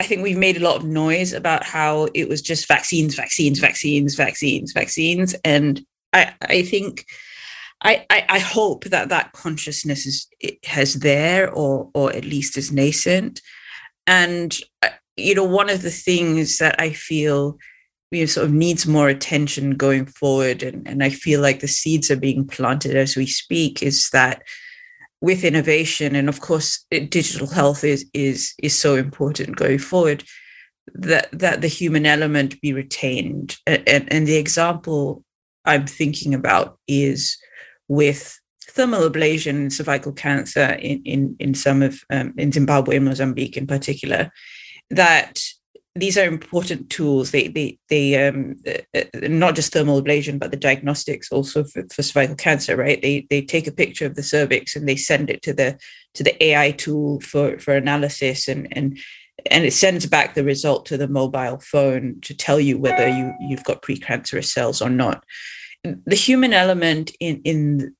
I 0.00 0.04
think 0.04 0.22
we've 0.22 0.38
made 0.38 0.56
a 0.56 0.64
lot 0.64 0.76
of 0.76 0.84
noise 0.84 1.32
about 1.32 1.64
how 1.64 2.08
it 2.14 2.28
was 2.28 2.42
just 2.42 2.68
vaccines, 2.68 3.14
vaccines, 3.14 3.58
vaccines, 3.58 4.14
vaccines, 4.14 4.72
vaccines, 4.72 5.34
and 5.44 5.84
I 6.12 6.34
I 6.42 6.62
think. 6.62 7.06
I, 7.82 8.06
I, 8.08 8.24
I 8.30 8.38
hope 8.38 8.84
that 8.84 9.10
that 9.10 9.32
consciousness 9.32 10.06
is 10.06 10.26
has 10.64 10.94
there 10.94 11.50
or 11.52 11.90
or 11.92 12.14
at 12.14 12.24
least 12.24 12.56
is 12.56 12.72
nascent 12.72 13.42
and 14.06 14.56
uh, 14.80 14.88
you 15.18 15.34
know 15.34 15.44
one 15.44 15.68
of 15.68 15.82
the 15.82 15.90
things 15.90 16.58
that 16.58 16.80
i 16.80 16.90
feel 16.92 17.58
you 18.14 18.20
know, 18.20 18.26
sort 18.26 18.46
of 18.46 18.52
needs 18.52 18.86
more 18.86 19.08
attention 19.08 19.72
going 19.72 20.06
forward. 20.06 20.62
And, 20.62 20.86
and 20.86 21.02
I 21.02 21.10
feel 21.10 21.40
like 21.40 21.60
the 21.60 21.68
seeds 21.68 22.10
are 22.10 22.16
being 22.16 22.46
planted 22.46 22.96
as 22.96 23.16
we 23.16 23.26
speak 23.26 23.82
is 23.82 24.08
that 24.12 24.42
with 25.24 25.42
innovation, 25.42 26.14
and 26.14 26.28
of 26.28 26.38
course, 26.40 26.84
digital 26.90 27.46
health 27.46 27.82
is, 27.82 28.04
is, 28.12 28.52
is 28.62 28.78
so 28.78 28.94
important 28.94 29.56
going 29.56 29.78
forward, 29.78 30.22
that, 30.92 31.26
that 31.32 31.62
the 31.62 31.68
human 31.80 32.04
element 32.04 32.60
be 32.60 32.74
retained. 32.74 33.56
And, 33.66 34.12
and 34.12 34.26
the 34.26 34.36
example 34.36 35.24
I'm 35.64 35.86
thinking 35.86 36.34
about 36.34 36.78
is 36.86 37.38
with 37.88 38.38
thermal 38.68 39.08
ablation 39.08 39.54
and 39.56 39.72
cervical 39.72 40.12
cancer 40.12 40.76
in, 40.90 41.02
in, 41.04 41.36
in 41.38 41.54
some 41.54 41.80
of, 41.80 42.02
um, 42.10 42.34
in 42.36 42.52
Zimbabwe 42.52 42.96
and 42.96 43.06
Mozambique 43.06 43.56
in 43.56 43.66
particular, 43.66 44.30
that 44.90 45.40
these 45.96 46.18
are 46.18 46.26
important 46.26 46.90
tools. 46.90 47.30
They 47.30 47.48
they 47.48 47.78
they 47.88 48.26
um 48.26 48.56
uh, 48.66 48.80
uh, 48.94 49.04
not 49.28 49.54
just 49.54 49.72
thermal 49.72 50.02
ablation, 50.02 50.38
but 50.40 50.50
the 50.50 50.56
diagnostics 50.56 51.30
also 51.30 51.62
for, 51.64 51.84
for 51.92 52.02
cervical 52.02 52.36
cancer. 52.36 52.76
Right? 52.76 53.00
They 53.00 53.26
they 53.30 53.42
take 53.42 53.68
a 53.68 53.72
picture 53.72 54.06
of 54.06 54.16
the 54.16 54.22
cervix 54.22 54.74
and 54.74 54.88
they 54.88 54.96
send 54.96 55.30
it 55.30 55.42
to 55.42 55.52
the 55.52 55.78
to 56.14 56.24
the 56.24 56.42
AI 56.42 56.72
tool 56.72 57.20
for 57.20 57.58
for 57.58 57.74
analysis 57.74 58.48
and 58.48 58.66
and 58.76 58.98
and 59.50 59.64
it 59.64 59.72
sends 59.72 60.06
back 60.06 60.34
the 60.34 60.44
result 60.44 60.86
to 60.86 60.96
the 60.96 61.08
mobile 61.08 61.58
phone 61.60 62.18
to 62.22 62.34
tell 62.34 62.58
you 62.58 62.76
whether 62.76 63.08
you 63.08 63.32
you've 63.40 63.64
got 63.64 63.82
precancerous 63.82 64.46
cells 64.46 64.82
or 64.82 64.90
not. 64.90 65.22
The 65.84 66.16
human 66.16 66.52
element 66.52 67.12
in 67.20 67.40
in 67.44 67.94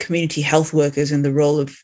community 0.00 0.42
health 0.42 0.72
workers 0.72 1.12
and 1.12 1.24
the 1.24 1.32
role 1.32 1.60
of 1.60 1.76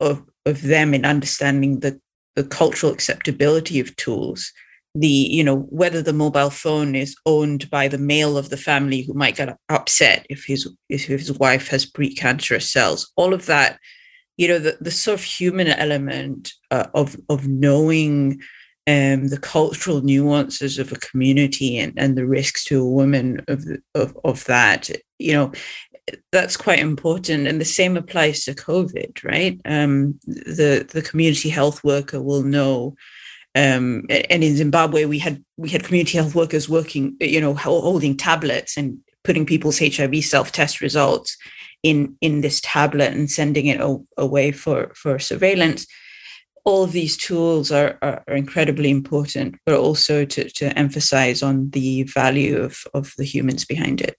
of 0.00 0.22
of 0.46 0.62
them 0.62 0.94
in 0.94 1.04
understanding 1.04 1.80
the 1.80 2.00
the 2.36 2.44
cultural 2.44 2.90
acceptability 2.92 3.78
of 3.78 3.94
tools 3.96 4.52
the 4.94 5.08
you 5.08 5.42
know 5.42 5.60
whether 5.70 6.02
the 6.02 6.12
mobile 6.12 6.50
phone 6.50 6.94
is 6.94 7.16
owned 7.24 7.70
by 7.70 7.88
the 7.88 7.98
male 7.98 8.36
of 8.36 8.50
the 8.50 8.56
family 8.56 9.02
who 9.02 9.14
might 9.14 9.36
get 9.36 9.56
upset 9.68 10.26
if 10.28 10.44
his 10.44 10.70
if 10.88 11.06
his 11.06 11.32
wife 11.38 11.68
has 11.68 11.90
precancerous 11.90 12.68
cells. 12.68 13.10
All 13.16 13.32
of 13.32 13.46
that 13.46 13.78
you 14.36 14.48
know 14.48 14.58
the, 14.58 14.76
the 14.80 14.90
sort 14.90 15.18
of 15.18 15.24
human 15.24 15.68
element 15.68 16.52
uh, 16.70 16.88
of 16.94 17.16
of 17.28 17.48
knowing 17.48 18.40
um, 18.88 19.28
the 19.28 19.38
cultural 19.40 20.02
nuances 20.02 20.78
of 20.78 20.90
a 20.90 20.96
community 20.96 21.78
and, 21.78 21.92
and 21.96 22.16
the 22.16 22.26
risks 22.26 22.64
to 22.64 22.82
a 22.82 22.88
woman 22.88 23.42
of, 23.48 23.64
of 23.94 24.16
of 24.24 24.44
that 24.46 24.90
you 25.18 25.32
know 25.32 25.52
that's 26.32 26.56
quite 26.56 26.80
important. 26.80 27.46
And 27.46 27.60
the 27.60 27.64
same 27.64 27.96
applies 27.96 28.44
to 28.44 28.54
covid 28.54 29.24
right? 29.24 29.60
Um, 29.64 30.18
the 30.26 30.86
the 30.90 31.02
community 31.02 31.48
health 31.48 31.82
worker 31.84 32.20
will 32.20 32.42
know 32.42 32.94
um, 33.54 34.04
and 34.10 34.42
in 34.44 34.56
zimbabwe 34.56 35.04
we 35.04 35.18
had 35.18 35.42
we 35.56 35.68
had 35.68 35.84
community 35.84 36.18
health 36.18 36.34
workers 36.34 36.68
working 36.68 37.16
you 37.20 37.40
know 37.40 37.54
holding 37.54 38.16
tablets 38.16 38.76
and 38.76 38.98
putting 39.24 39.46
people's 39.46 39.78
hiv 39.78 40.14
self-test 40.24 40.80
results 40.80 41.36
in 41.82 42.16
in 42.20 42.40
this 42.40 42.60
tablet 42.62 43.12
and 43.12 43.30
sending 43.30 43.66
it 43.66 43.80
away 44.16 44.52
for 44.52 44.92
for 44.94 45.18
surveillance 45.18 45.86
all 46.64 46.84
of 46.84 46.92
these 46.92 47.16
tools 47.16 47.72
are, 47.72 47.98
are, 48.02 48.22
are, 48.28 48.36
incredibly 48.36 48.90
important, 48.90 49.56
but 49.66 49.74
also 49.74 50.24
to, 50.24 50.48
to 50.50 50.78
emphasize 50.78 51.42
on 51.42 51.70
the 51.70 52.04
value 52.04 52.58
of, 52.58 52.84
of 52.94 53.12
the 53.18 53.24
humans 53.24 53.64
behind 53.64 54.00
it. 54.00 54.16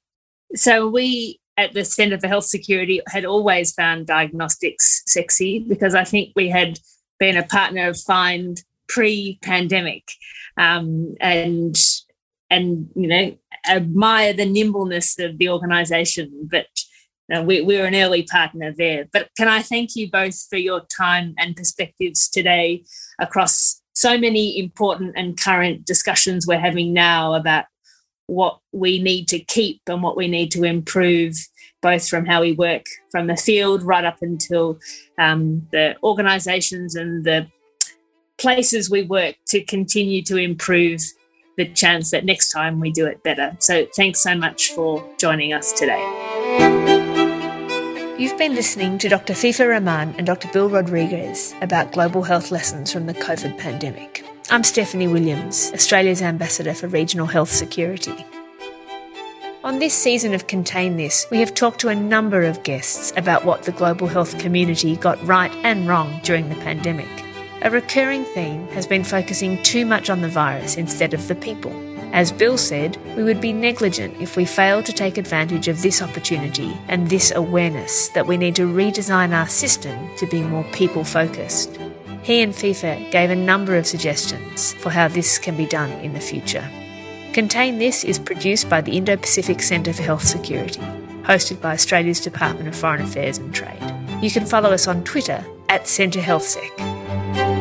So 0.56 0.90
we 0.90 1.40
at 1.58 1.74
the 1.74 1.86
Centre 1.86 2.20
for 2.20 2.28
Health 2.28 2.46
Security 2.46 3.02
had 3.08 3.26
always 3.26 3.74
found 3.74 4.08
diagnostics 4.08 5.04
sexy 5.06 5.60
because 5.60 5.96
I 5.96 6.04
think 6.04 6.34
we 6.36 6.50
had 6.50 6.80
been 7.20 7.38
a 7.38 7.44
partner 7.48 7.88
of 7.88 8.00
FIND 8.00 8.64
pre-pandemic, 8.88 10.04
um, 10.58 11.16
and 11.20 11.76
and 12.50 12.90
you 12.96 13.08
know 13.08 13.38
admire 13.68 14.34
the 14.34 14.46
nimbleness 14.46 15.18
of 15.20 15.38
the 15.38 15.50
organisation. 15.50 16.48
But 16.50 16.68
uh, 17.34 17.42
we, 17.42 17.62
we're 17.62 17.86
an 17.86 17.96
early 17.96 18.24
partner 18.24 18.74
there. 18.78 19.08
But 19.12 19.30
can 19.38 19.48
I 19.48 19.62
thank 19.62 19.96
you 19.96 20.10
both 20.12 20.48
for 20.50 20.58
your 20.58 20.82
time 20.96 21.34
and 21.38 21.56
perspectives 21.56 22.30
today 22.30 22.84
across 23.20 23.82
so 23.94 24.18
many 24.18 24.60
important 24.60 25.14
and 25.16 25.40
current 25.40 25.86
discussions 25.86 26.46
we're 26.46 26.60
having 26.60 26.94
now 26.94 27.34
about 27.34 27.66
what 28.28 28.60
we 28.72 29.00
need 29.00 29.28
to 29.28 29.40
keep 29.40 29.82
and 29.88 30.02
what 30.02 30.18
we 30.18 30.28
need 30.28 30.52
to 30.52 30.64
improve, 30.64 31.36
both 31.82 32.08
from 32.08 32.26
how 32.26 32.42
we 32.42 32.54
work 32.54 32.86
from 33.12 33.28
the 33.28 33.36
field 33.36 33.84
right 33.84 34.06
up 34.06 34.18
until 34.22 34.80
um, 35.20 35.68
the 35.72 35.96
organisations 36.04 36.96
and 36.96 37.24
the 37.24 37.48
places 38.44 38.90
we 38.90 39.04
work 39.04 39.36
to 39.48 39.64
continue 39.64 40.22
to 40.22 40.36
improve 40.36 41.00
the 41.56 41.66
chance 41.70 42.12
that 42.12 42.26
next 42.26 42.52
time 42.52 42.82
we 42.82 42.92
do 42.92 43.06
it 43.06 43.24
better. 43.24 43.56
So, 43.60 43.88
thanks 43.96 44.22
so 44.22 44.36
much 44.36 44.72
for 44.74 45.04
joining 45.18 45.54
us 45.54 45.72
today. 45.72 46.04
You've 48.20 48.38
been 48.38 48.54
listening 48.54 48.98
to 48.98 49.08
Dr. 49.08 49.34
Fifa 49.34 49.70
Rahman 49.70 50.16
and 50.18 50.28
Dr. 50.28 50.50
Bill 50.52 50.70
Rodriguez 50.70 51.56
about 51.62 51.94
global 51.94 52.22
health 52.22 52.52
lessons 52.52 52.92
from 52.92 53.06
the 53.06 53.14
COVID 53.14 53.58
pandemic. 53.58 54.26
I'm 54.50 54.64
Stephanie 54.64 55.08
Williams, 55.08 55.72
Australia's 55.74 56.22
Ambassador 56.22 56.74
for 56.74 56.88
Regional 56.88 57.28
Health 57.28 57.50
Security. 57.50 58.26
On 59.64 59.80
this 59.80 59.94
season 59.94 60.34
of 60.34 60.48
Contain 60.48 60.98
This, 60.98 61.26
we 61.32 61.40
have 61.40 61.54
talked 61.54 61.80
to 61.80 61.88
a 61.88 61.96
number 61.96 62.44
of 62.44 62.62
guests 62.64 63.14
about 63.16 63.46
what 63.46 63.64
the 63.64 63.72
global 63.72 64.08
health 64.08 64.38
community 64.38 64.98
got 64.98 65.26
right 65.26 65.52
and 65.64 65.88
wrong 65.88 66.20
during 66.24 66.50
the 66.50 66.56
pandemic. 66.56 67.23
A 67.64 67.72
recurring 67.72 68.26
theme 68.26 68.68
has 68.72 68.86
been 68.86 69.06
focusing 69.06 69.64
too 69.64 69.86
much 69.86 70.10
on 70.10 70.20
the 70.20 70.28
virus 70.28 70.76
instead 70.76 71.14
of 71.14 71.30
the 71.30 71.36
people. 71.36 71.72
As 72.12 72.30
Bill 72.30 72.58
said, 72.58 72.98
we 73.16 73.24
would 73.24 73.40
be 73.40 73.54
negligent 73.54 74.22
if 74.22 74.36
we 74.36 74.44
fail 74.44 74.84
to 74.84 74.92
take 74.92 75.18
advantage 75.18 75.70
of 75.70 75.82
this 75.82 76.02
opportunity 76.02 76.78
and 76.90 77.10
this 77.10 77.32
awareness 77.34 78.10
that 78.10 78.28
we 78.28 78.36
need 78.36 78.58
to 78.58 78.68
redesign 78.68 79.34
our 79.34 79.48
system 79.48 80.14
to 80.18 80.28
be 80.28 80.42
more 80.42 80.66
people 80.74 81.06
focused. 81.06 81.80
He 82.22 82.42
and 82.42 82.54
Fifa 82.54 83.10
gave 83.12 83.30
a 83.30 83.36
number 83.36 83.78
of 83.78 83.88
suggestions 83.88 84.74
for 84.74 84.90
how 84.90 85.08
this 85.08 85.40
can 85.40 85.56
be 85.56 85.66
done 85.66 85.92
in 86.02 86.12
the 86.12 86.20
future. 86.20 86.70
Contain 87.32 87.80
This 87.80 88.04
is 88.04 88.20
produced 88.20 88.68
by 88.68 88.82
the 88.82 88.98
Indo 88.98 89.16
Pacific 89.16 89.62
Centre 89.62 89.94
for 89.94 90.04
Health 90.04 90.24
Security. 90.24 90.82
hosted 91.24 91.62
by 91.62 91.72
Australia's 91.72 92.20
Department 92.20 92.68
of 92.68 92.76
Foreign 92.76 93.02
Affairs 93.02 93.38
and 93.38 93.56
Trade. 93.56 93.82
You 94.22 94.30
can 94.30 94.46
follow 94.46 94.72
us 94.72 94.90
on 94.90 95.06
Twitter 95.06 95.46
at 95.70 95.88
Centre 95.88 96.20
HealthSec. 96.20 97.53